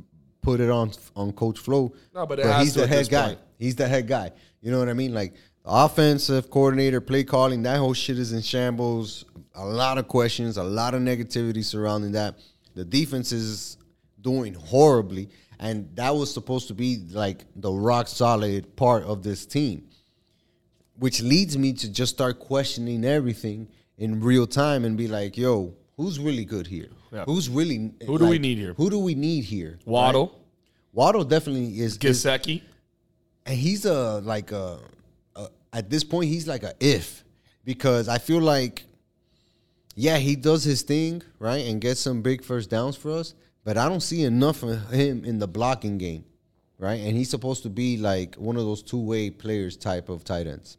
[0.41, 1.93] put it on on Coach Flo.
[2.15, 3.27] No, but it has he's the head guy.
[3.27, 3.39] point.
[3.59, 4.33] He's the head guy.
[4.63, 5.13] You know what I mean?
[5.13, 5.35] Like
[5.67, 9.27] offensive coordinator, play calling, that whole shit is in shambles.
[9.55, 12.37] A lot of questions, a lot of negativity surrounding that.
[12.75, 13.77] The defense is
[14.21, 15.29] doing horribly.
[15.61, 19.89] And that was supposed to be like the rock solid part of this team
[20.99, 25.75] which leads me to just start questioning everything in real time and be like, yo,
[25.97, 26.89] who's really good here?
[27.13, 27.25] Yeah.
[27.25, 28.75] Who's really Who do we need here?
[28.75, 29.79] Who do we need here?
[29.85, 30.35] Waddle, Right?
[30.93, 32.63] Waddle definitely is, is Gesicki.
[33.47, 34.79] and he's a like a,
[35.37, 37.25] a at this point he's like a if
[37.65, 38.85] because I feel like
[39.95, 43.35] yeah he does his thing right and gets some big first downs for us,
[43.65, 46.25] but I don't see enough of him in the blocking game,
[46.79, 47.01] right?
[47.01, 50.47] And he's supposed to be like one of those two way players type of tight
[50.47, 50.79] ends.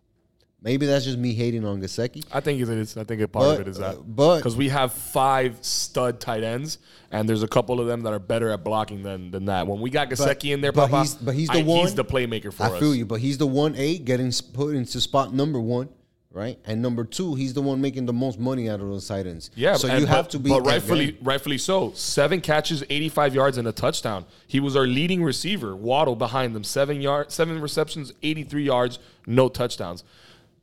[0.62, 2.26] Maybe that's just me hating on Gesicki.
[2.32, 2.98] I think it is.
[2.98, 4.16] I think a part But, of it is uh, that.
[4.16, 6.80] but- because we have five stud tight ends,
[7.12, 9.68] and there's a couple of them that are better at blocking than than that.
[9.68, 11.94] When we got Gesicki in there, but Papa, he's- but he's the I- one- He's
[11.94, 12.80] the playmaker for I us.
[12.80, 15.88] feel you, but he's the one A getting put into spot number one,
[16.36, 16.60] right?
[16.66, 19.50] And number two, he's the one making the most money out of those tight ends.
[19.56, 20.50] Yeah, so and- you have but- to be.
[20.50, 21.94] But rightfully, rightfully so.
[21.96, 24.26] Seven catches, eighty-five yards, and a touchdown.
[24.46, 25.76] He was our leading receiver.
[25.76, 30.04] Waddle behind them, seven yard, seven receptions, eighty-three yards, no touchdowns.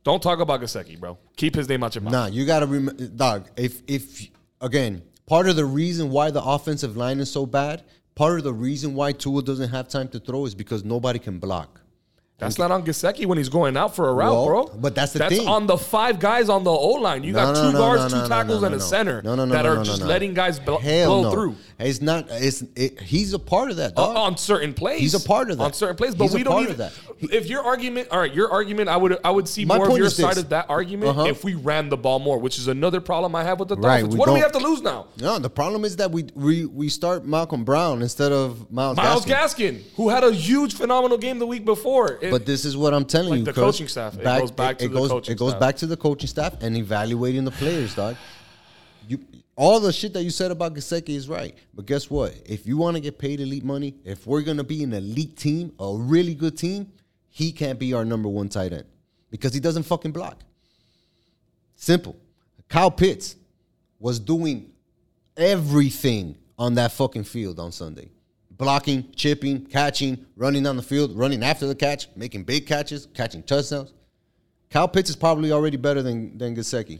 [0.03, 1.17] Don't talk about Gesicki, bro.
[1.37, 2.11] Keep his name out your mouth.
[2.13, 3.49] Nah, you gotta remember, dog.
[3.57, 4.27] If if
[4.61, 8.53] again, part of the reason why the offensive line is so bad, part of the
[8.53, 11.79] reason why Tua doesn't have time to throw is because nobody can block.
[12.39, 14.65] That's not on Gesicki when he's going out for a route, Well, bro.
[14.75, 15.47] but that's the that's thing.
[15.47, 17.23] on the five guys on the O line.
[17.23, 19.53] You No, got two no, guards, no, two tackles, and a center No, no, no,
[19.53, 21.55] that are just letting guys bl- Hell blow through.
[21.79, 22.27] It's not.
[22.29, 23.95] It's it, he's a part of that.
[23.95, 24.15] Dog.
[24.15, 24.99] on certain plays.
[25.01, 25.63] He's a part of that.
[25.63, 26.71] On certain plays, but He's a we don't part even.
[26.73, 26.93] of that.
[27.33, 29.97] If your argument, all right, your argument, I would I would see My more of
[29.97, 30.25] your is this.
[30.25, 31.25] side of that argument Uh-huh.
[31.25, 33.99] if we ran the ball more, which is another problem I have with the Right,
[34.01, 34.13] Dolphins.
[34.13, 35.07] we What do we have to lose now?
[35.19, 38.97] No, the problem is that we we we start Malcolm Brown instead of Myles.
[38.97, 39.33] Myles Gaskin.
[39.79, 42.19] Gaskin, who had a huge phenomenal game the week before.
[42.21, 43.45] It- But this is what I'm telling Like you.
[43.45, 44.15] the cuz coaching staff.
[44.17, 45.59] It goes back to the goes, coaching It goes staff.
[45.59, 48.15] back to the coaching staff and evaluating the players, dog.
[49.55, 51.55] All the shit that you said about Gesicki is right.
[51.73, 52.33] But guess what?
[52.45, 55.73] If you want to get paid elite money, if we're gonna be an elite team,
[55.79, 56.91] a really good team,
[57.29, 58.85] he can't be our number one tight end
[59.29, 60.39] because he doesn't fucking block.
[61.75, 62.15] Simple.
[62.67, 63.35] Kyle Pitts
[63.99, 64.71] was doing
[65.37, 68.09] everything on that fucking field on Sunday.
[68.51, 73.43] Blocking, chipping, catching, running down the field, running after the catch, making big catches, catching
[73.43, 73.93] touchdowns.
[74.69, 76.99] Kyle Pitts is probably already better than than Gesicki.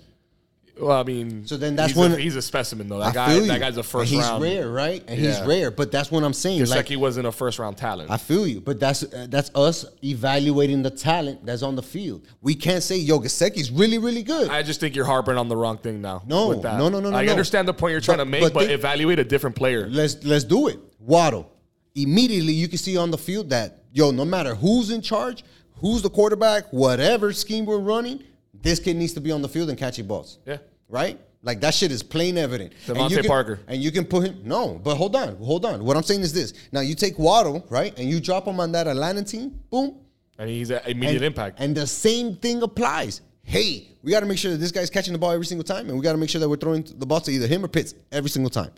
[0.80, 3.00] Well, I mean, So then that's he's when- a, he's a specimen though.
[3.02, 3.48] I That guy, feel you.
[3.50, 4.42] that guy's a first and he's round.
[4.44, 5.04] rare, right?
[5.08, 5.38] And Yeah.
[5.38, 6.66] he's rare, but that's what I'm saying.
[6.66, 8.10] Like, Gesicki wasn't a first round talent.
[8.10, 12.24] I feel you, but that's uh, that's us evaluating the talent that's on the field.
[12.42, 14.50] We can't say Yo Gesicki's really really good.
[14.50, 16.24] I just think you're harping on the wrong thing now.
[16.26, 16.78] No, with that.
[16.80, 17.32] no, no, no, no, I no.
[17.32, 19.88] understand the point you're trying But- to make, but but, think- evaluate a different player.
[19.90, 20.80] Let's let's do it.
[21.00, 21.52] Waddle.
[21.96, 25.44] Immediately you can see on the field that yo, no matter who's in charge,
[25.76, 28.24] who's the quarterback, whatever scheme we're running,
[28.54, 30.40] this kid needs to be on the field and catching balls.
[30.46, 30.58] Yeah.
[30.90, 31.20] Right?
[31.42, 32.74] Like that shit is plain evident.
[32.88, 33.60] And DeVante you can- Parker.
[33.68, 34.42] And you can put him.
[34.44, 35.84] No, but hold on, hold on.
[35.84, 36.54] What I'm saying is this.
[36.72, 37.98] Now you take Waddle, right?
[38.00, 39.98] And you drop him on that Atlanta team, boom.
[40.40, 41.60] And he's an immediate and, impact.
[41.60, 43.22] And the same thing applies.
[43.44, 45.90] Hey, we got to make sure that this guy's catching the ball every single time,
[45.90, 47.68] and we got to make sure that we're throwing the ball to either him or
[47.68, 48.72] Pitts every single time.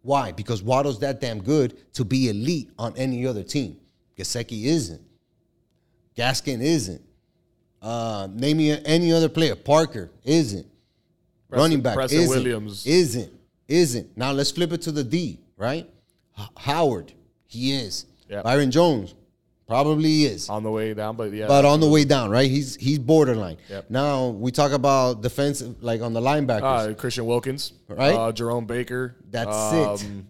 [0.00, 0.32] Why?
[0.32, 3.76] Because Waddle's that damn good to be elite on any other team.
[4.16, 5.02] Gesicki isn't.
[6.16, 7.02] Gaskin isn't.
[7.80, 9.54] Uh, name me any other player.
[9.54, 10.66] Parker isn't.
[11.48, 12.30] Running back Preston isn't.
[12.36, 12.86] Williams.
[12.86, 13.32] isn't.
[13.68, 14.16] Isn't.
[14.16, 15.40] Now let's flip it to the D.
[15.56, 15.88] Right?
[16.38, 17.12] H- Howard,
[17.46, 18.06] he is.
[18.28, 18.44] Yep.
[18.44, 19.14] Byron Jones,
[19.66, 21.46] probably is on the way down, but yeah.
[21.46, 22.50] but on the way down, right?
[22.50, 23.56] He's he's borderline.
[23.70, 23.90] Yep.
[23.90, 26.90] Now we talk about defensive, like on the linebackers.
[26.90, 28.14] uh, Christian Wilkins, Right?
[28.14, 29.16] Uh, Jerome Baker.
[29.30, 30.24] That's um, it.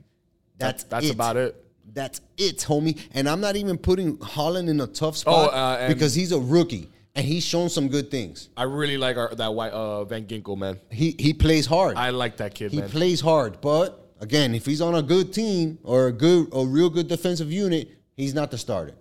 [0.59, 1.15] That's that's it.
[1.15, 1.65] about it.
[1.93, 3.01] That's it, homie.
[3.13, 6.89] And I'm not even putting Holland in a tough spot uh, because he's a rookie
[7.19, 8.49] and he's shown some good things.
[8.57, 10.79] I really like our, that white uh, Van Ginkel man.
[10.89, 11.97] He he plays hard.
[11.97, 12.89] I like that kid, he man.
[12.89, 16.89] plays hard, but again, if he's on a good team or a good a real
[16.89, 18.95] good defensive unit, he's not the starter.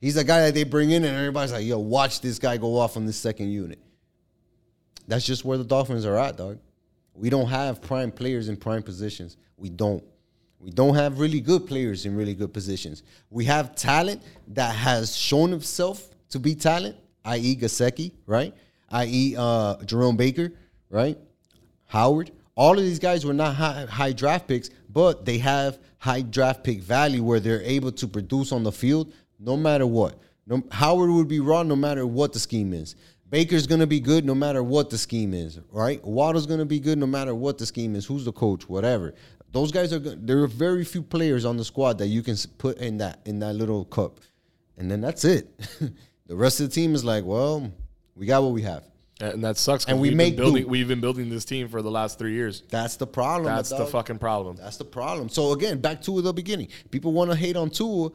[0.00, 2.78] He's the guy that they bring in and everybody's like, "Yo, watch this guy go
[2.78, 3.80] off on this second unit."
[5.08, 6.60] That's just where the Dolphins are at, dog.
[7.12, 9.36] We don't have prime players in prime positions.
[9.56, 10.04] We don't.
[10.60, 13.02] We don't have really good players in really good positions.
[13.30, 16.96] We have talent that has shown himself to be talent,
[17.28, 17.56] i.e.
[17.56, 18.54] Gesicki, right?
[18.90, 19.34] I.e.
[19.36, 20.52] Uh, Jerome Baker,
[20.90, 21.18] right?
[21.86, 22.30] Howard.
[22.54, 26.64] All of these guys were not high, high draft picks, but they have high draft
[26.64, 30.18] pick value where they're able to produce on the field no matter what.
[30.46, 32.96] No, Howard would be raw no matter what the scheme is.
[33.30, 36.02] Baker's gonna be good no matter what the scheme is, right?
[36.04, 38.06] Waddle's gonna be good no matter what the scheme is.
[38.06, 38.68] Who's the coach?
[38.68, 39.14] Whatever.
[39.52, 39.98] Those guys are.
[39.98, 43.20] go- There are very few players on the squad that you can put in that
[43.26, 44.20] in that little cup,
[44.78, 45.48] and then that's it.
[46.28, 47.72] the rest of the team is like, well,
[48.14, 48.84] we got what we have.
[49.20, 49.86] and that sucks.
[49.86, 50.62] And we we've make building.
[50.62, 50.68] do.
[50.68, 52.62] We've been building this team for the last three years.
[52.68, 53.52] That's the problem.
[53.52, 54.56] That's the fucking problem.
[54.56, 55.28] That's the problem.
[55.28, 56.68] So again, back to the beginning.
[56.90, 58.10] People want to hate on Tua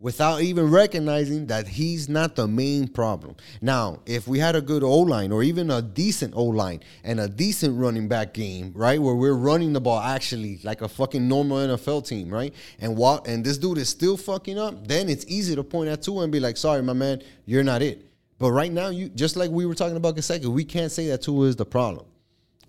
[0.00, 3.34] without even recognizing that he's not the main problem.
[3.60, 7.18] Now, if we had a good O line or even a decent O line and
[7.18, 11.26] a decent running back game, right, where we're running the ball actually like a fucking
[11.26, 15.24] normal NFL team, right, and what and this dude is still fucking up, then it's
[15.26, 18.04] easy to point at two and be like, "Sorry, my man, you're not it."
[18.38, 21.22] But right now, you just like we were talking about Gesicki, we can't say that
[21.22, 22.06] Tua is the problem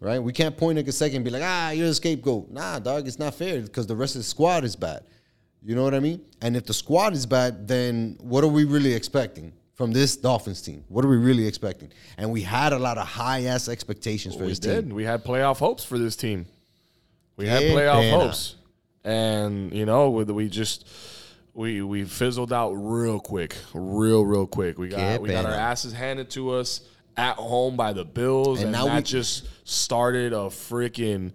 [0.01, 0.19] right?
[0.19, 2.49] We can't point at second and be like, ah, you're the scapegoat.
[2.49, 5.03] Nah, dog, it's not fair because the rest of the squad is bad.
[5.61, 6.21] You know what I mean?
[6.41, 10.61] And if the squad is bad, then what are we really expecting from this Dolphins
[10.61, 10.83] team?
[10.87, 11.91] What are we really expecting?
[12.17, 14.85] And we had a lot of high ass expectations for this did.
[14.87, 14.95] team.
[14.95, 16.45] We had playoff hopes for this team.
[17.35, 18.55] We had Qué playoff hopes,
[19.05, 20.85] and you know, we just
[21.53, 24.77] we we fizzled out real quick, real real quick.
[24.77, 26.81] We got Qué we got our asses handed to us
[27.15, 31.31] at home by the Bills, And and, now that we- just started a freaking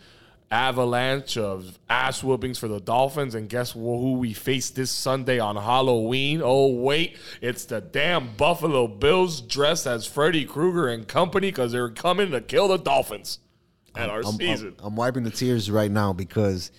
[0.54, 3.34] avalanche of ass whoopings for the Dolphins.
[3.34, 6.40] And guess who we face this Sunday on Halloween?
[6.42, 11.90] Oh wait, it's the damn Buffalo Bills dressed as Freddy Krueger and company because they're
[11.90, 13.40] coming to kill the Dolphins
[13.96, 14.76] at our I'm, season.
[14.78, 16.70] I'm, I'm wiping the tears right now because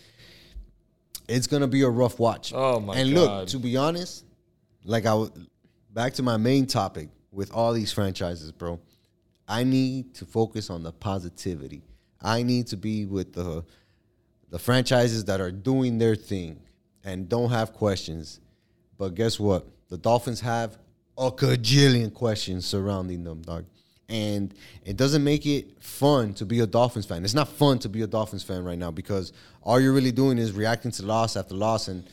[1.28, 2.54] it's gonna be a rough watch.
[2.56, 3.40] Oh, my And God.
[3.40, 4.24] look, to be honest,
[4.86, 5.26] like I,
[5.94, 8.80] back to my main topic with all these franchises, bro.
[9.48, 11.84] I need to focus on the positivity.
[12.22, 13.64] I need to be with the
[14.50, 16.60] the franchises that are doing their thing
[17.04, 18.40] and don't have questions.
[18.98, 19.68] But guess what?
[19.90, 20.78] The Dolphins have
[21.18, 23.66] a cajillion questions surrounding them, dog.
[24.08, 24.54] And
[24.84, 27.24] it doesn't make it fun to be a Dolphins fan.
[27.24, 30.38] It's not fun to be a Dolphins fan right now because all you're really doing
[30.38, 32.08] is reacting to loss after loss and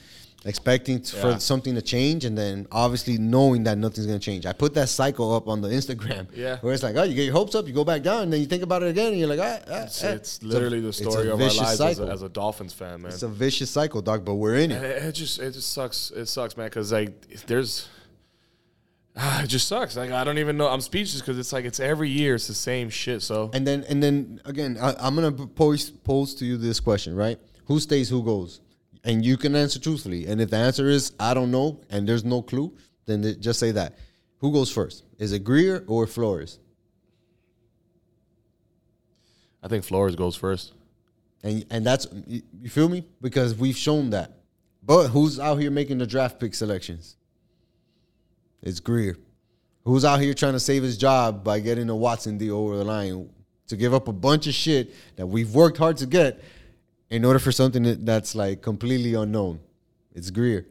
[0.45, 1.23] expecting to, Yeah.
[1.35, 4.45] for something to change and then obviously knowing that nothing's going to change.
[4.45, 6.59] I put that cycle up on the Instagram Yeah.
[6.63, 8.41] where it's like, oh, you get your hopes up, you go back down, and then
[8.41, 10.09] you think about it again and you're like, ah, ah, It's, ah.
[10.09, 13.03] it's literally the it's a story of our lives as a, as a Dolphins fan,
[13.03, 13.13] man.
[13.13, 14.83] It's a vicious cycle, dog, but we're in it.
[14.83, 16.11] it, it just it just sucks.
[16.11, 16.67] It sucks, man.
[16.67, 17.89] Because like there's,
[19.17, 19.97] it just sucks.
[19.97, 20.69] Like I don't even know.
[20.69, 22.35] I'm speechless because it's like it's every year.
[22.35, 23.23] It's the same shit.
[23.23, 27.15] So And then and then again, I, I'm gonna pose pose to you this question,
[27.15, 27.39] right?
[27.67, 28.61] Who stays, who goes?
[29.05, 30.27] And you can answer truthfully.
[30.27, 32.77] And if the answer is I don't know and there's no clue,
[33.07, 33.99] then th- just say that.
[34.39, 35.05] Who goes first?
[35.19, 36.59] Is it Grier or Flores?
[39.63, 40.73] I think Flores goes first.
[41.43, 43.05] And and that's you you feel me?
[43.21, 44.39] Because we've shown that.
[44.83, 47.17] But who's out here making the draft pick selections?
[48.63, 49.17] It's Grier.
[49.85, 52.85] Who's out here trying to save his job by getting a Watson deal over the
[52.85, 53.29] line
[53.67, 56.43] to give up a bunch of shit that we've worked hard to get
[57.13, 59.61] in order for something that's like completely unknown?
[60.15, 60.67] It's Grier.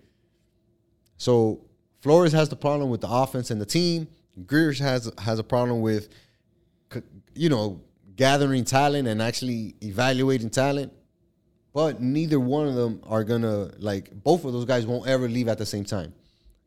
[1.17, 1.61] So
[2.01, 4.07] Flores has the problem with the offense and the team.
[4.45, 6.09] Grier has has a problem with
[7.33, 7.81] you know,
[8.15, 10.91] gathering talent and actually evaluating talent.
[11.73, 15.47] But neither one of them are gonna like both of those guys won't ever leave
[15.47, 16.13] at the same time.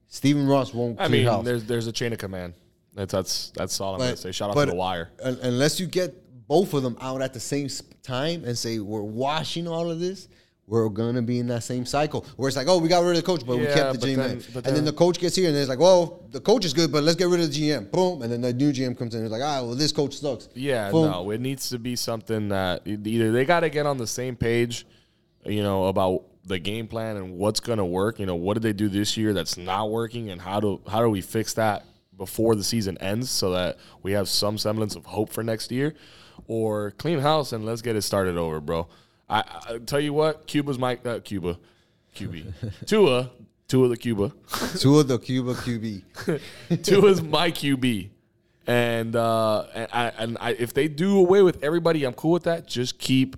[0.09, 1.45] Stephen Ross won't I mean, house.
[1.45, 2.55] there's there's a chain of command.
[2.95, 4.33] That's that's that's all I'm gonna say.
[4.33, 5.11] Shout out to the wire.
[5.19, 6.24] Unless you get
[6.55, 7.69] both of them out at the same
[8.05, 10.29] time and say we're washing all of this,
[10.69, 13.17] we're gonna be in that same cycle where it's like, oh, we got rid of
[13.17, 14.17] the coach, but we kept the GM.
[14.17, 16.73] then- and then then- the coach gets here and it's like, well, the coach is
[16.73, 17.91] good, but let's get rid of the GM.
[17.91, 20.17] Boom, and then the new GM comes in and it's like, ah, well, this coach
[20.17, 20.49] sucks.
[20.55, 21.11] Yeah, Boom.
[21.11, 24.37] no, it needs to be something that either they got to get on the same
[24.37, 24.87] page,
[25.45, 28.21] you know, about the game plan and what's going to work.
[28.21, 31.01] You know, what did they do this year that's not working, and how do how
[31.03, 31.85] do we fix that
[32.17, 35.95] before the season ends so that we have some semblance of hope for next year,
[36.47, 38.89] or clean house and let's get it started over, bro.
[39.29, 41.59] I, I tell you what, Cuba's my uh, Cuba,
[42.15, 42.53] QB,
[42.87, 43.31] Tua,
[43.69, 44.25] Tua the Cuba.
[44.53, 46.83] Of the Cuba QB.
[46.83, 48.11] Tua's my QB.
[48.67, 52.45] And uh, and, I, and I, if they do away with everybody, I'm cool with
[52.45, 52.67] that.
[52.67, 53.37] Just keep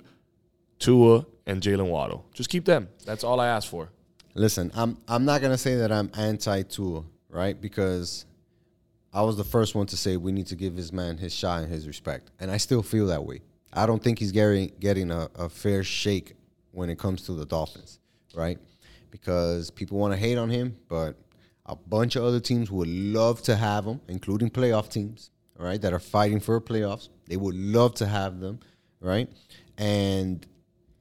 [0.78, 2.26] Tua and Jaylen Waddle.
[2.32, 2.88] Just keep them.
[3.04, 3.90] That's all I ask for.
[4.34, 7.60] Listen, I'm I'm not gonna say that I'm anti Tua, right?
[7.60, 8.24] Because
[9.16, 11.62] I was the first one to say we need to give this man his shot
[11.62, 13.40] and his respect, and I still feel that way.
[13.72, 16.34] I don't think he's getting getting a, a fair shake
[16.72, 17.98] when it comes to the Dolphins,
[18.34, 18.58] right?
[19.10, 21.16] Because people want to hate on him, but
[21.64, 25.80] a bunch of other teams would love to have him, including playoff teams, right?
[25.80, 27.08] that are fighting for playoffs.
[27.26, 28.60] They would love to have them,
[29.00, 29.30] right?
[29.78, 30.46] And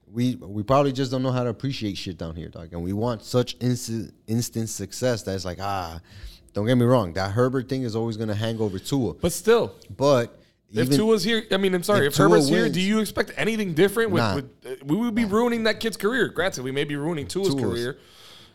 [0.09, 2.69] we we probably just don't know how to appreciate shit down here, dog.
[2.71, 5.99] And we want such instant instant success that it's like, ah,
[6.55, 9.13] don't get me wrong, that Herbert thing is always gonna hang over Tua.
[9.13, 10.39] But still, But
[10.71, 12.99] if even Tua's here, I mean, I'm sorry, if if, Herbert's Tua here, do you
[12.99, 14.09] expect anything different?
[14.11, 14.35] With, Nah.
[14.35, 16.29] with uh, we would be ruining that kid's career.
[16.29, 17.61] Granted, we may be ruining Tua's, Tua's.
[17.61, 17.97] career.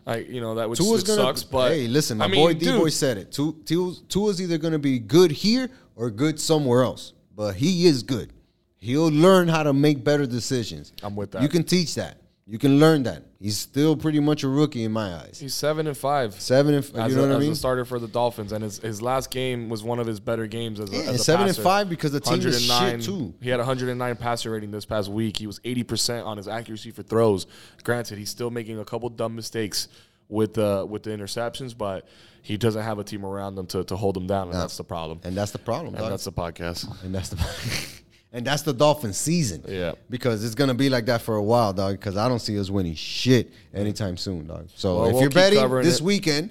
[0.06, 1.44] I, you know, that which, Tua's gonna sucks.
[1.44, 3.30] But hey, listen, my I mean, boy D boy said it.
[3.30, 7.12] Tu- Tua's, Tua's either gonna be good here or good somewhere else.
[7.36, 8.32] But he is good.
[8.78, 10.92] He'll learn how to make better decisions.
[11.02, 11.42] I'm with that.
[11.42, 12.16] You can teach that.
[12.50, 13.22] You can learn that.
[13.38, 15.38] He's still pretty much a rookie in my eyes.
[15.38, 16.34] he's seven and five.
[16.40, 18.50] Seven and f- As, you know a, what I as a starter for the Dolphins,
[18.50, 21.06] and his, his last game was one of his better games as a, Yeah, as
[21.06, 23.34] and a seven and five because the team is shit too.
[23.40, 25.36] He had 109 passer rating this past week.
[25.36, 27.46] He was 80% on his accuracy for throws.
[27.84, 29.86] Granted, he's still making a couple dumb mistakes
[30.28, 32.08] with the with the interceptions, but
[32.42, 34.82] he doesn't have a team around him to, to hold him down, and that's the
[34.82, 35.20] problem.
[35.22, 35.94] And that's the problem.
[35.94, 36.10] And dog.
[36.10, 37.04] that's the podcast.
[37.04, 37.36] and that's the
[38.32, 39.64] and that's the Dolphin season.
[39.68, 39.92] Yeah.
[40.08, 41.92] because it's gonna be like that for a while, dog.
[41.92, 44.68] Because I don't see us winning shit anytime soon, dog.
[44.74, 46.04] So Well, if we'll you're betting this it.
[46.04, 46.50] weekend,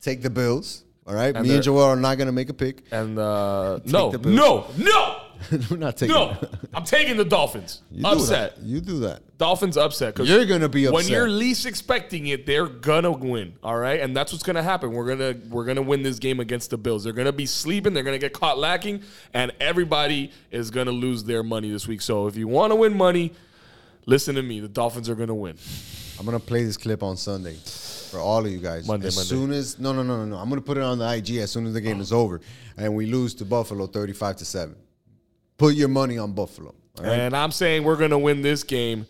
[0.00, 0.84] take the Bills.
[1.06, 2.82] All right, And me and Joel are not gonna make a pick.
[2.92, 5.19] And uh, no, no, no,
[5.70, 6.14] We're not taking.
[6.14, 6.36] no.
[6.74, 7.82] I'm taking the Dolphins.
[7.90, 8.56] You do upset.
[8.56, 8.62] that.
[8.62, 9.22] You do that.
[9.38, 10.94] Dolphins upset because You're gonna be upset.
[10.94, 12.44] when you're least expecting it.
[12.44, 14.92] They're gonna win, all right, and that's what's gonna happen.
[14.92, 17.04] We're gonna we're gonna win this game against the Bills.
[17.04, 17.94] They're gonna be sleeping.
[17.94, 22.02] They're gonna get caught lacking, and everybody is gonna lose their money this week.
[22.02, 23.32] So if you want to win money,
[24.04, 24.60] listen to me.
[24.60, 25.56] The Dolphins are gonna win.
[26.18, 27.56] I'm gonna play this clip on Sunday
[28.10, 28.86] for all of you guys.
[28.86, 29.28] Monday, as Monday.
[29.28, 30.36] soon as no, no, no, no, no.
[30.36, 32.42] I'm gonna put it on the IG as soon as the game is over,
[32.76, 34.76] and we lose to Buffalo 35 to seven.
[35.60, 36.74] Put your money on Buffalo.
[36.98, 37.12] All right.
[37.20, 39.06] And I'm saying we're gonna win this game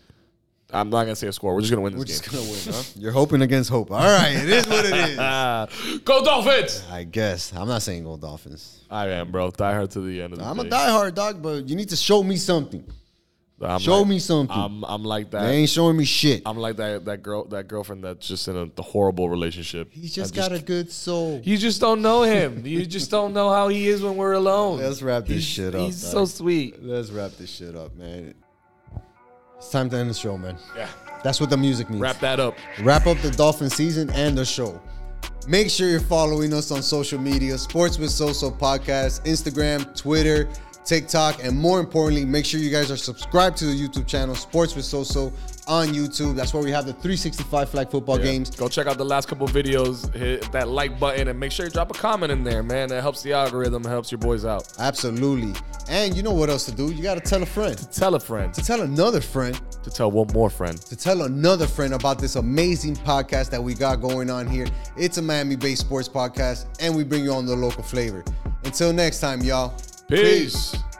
[0.73, 1.53] I'm not gonna say a score.
[1.53, 2.39] We're just gonna win this game.
[2.39, 3.01] We're this just gonna win, huh?
[3.01, 3.91] You're hoping against hope.
[3.91, 5.99] All right, it is what it is.
[6.05, 6.83] Go Dolphins!
[6.89, 8.85] I guess I'm not saying go Dolphins.
[8.89, 9.51] I am, bro.
[9.51, 10.69] Die hard to the end of the I'm a day.
[10.69, 12.85] diehard dog, but you need to show me something.
[13.63, 14.55] I'm Show like- me something.
[14.57, 15.41] I'm I'm like that.
[15.43, 16.41] they ain't showing me shit.
[16.45, 19.89] I'm like that that girl that girlfriend that's just in a the horrible relationship.
[19.91, 21.41] He's just I got a good soul.
[21.43, 22.65] You just don't know him.
[22.65, 24.79] you just don't know how he is when we're alone.
[24.79, 25.81] Let's wrap this He's- shit up.
[25.81, 26.81] He's so sweet.
[26.83, 28.33] Let's wrap this shit up, man.
[29.57, 30.57] It's time to end the show, man.
[30.75, 30.87] Yeah.
[31.23, 32.01] That's what the music means.
[32.01, 32.57] Wrap that up.
[32.81, 34.81] Wrap up the Dolphin season and the show.
[35.47, 40.47] Make sure you're following us on social media Sports with Soso Podcast, Instagram, Twitter,
[40.85, 44.75] TikTok, and more importantly, make sure you guys are subscribed to the YouTube channel Sports
[44.75, 45.31] with Soso
[45.67, 46.35] on YouTube.
[46.35, 48.25] That's where we have the 365 flag football Yeah.
[48.25, 48.49] games.
[48.49, 50.13] Go check out the last couple videos.
[50.15, 52.89] Hit that like button and make sure you drop a comment in there, man.
[52.89, 53.83] That helps the algorithm.
[53.83, 54.67] Helps your boys out.
[54.79, 55.53] Absolutely.
[55.87, 56.91] And you know what else to do?
[56.91, 58.53] You got to tell a friend, Tell a friend.
[58.53, 60.79] to tell another friend, To tell one more friend.
[60.81, 64.67] to tell another friend about this amazing podcast that we got going on here.
[64.97, 68.23] It's a Miami based sports podcast, and we bring you on the local flavor.
[68.63, 69.73] Until next time, y'all.
[70.11, 70.71] Peace.
[70.71, 70.90] Peace.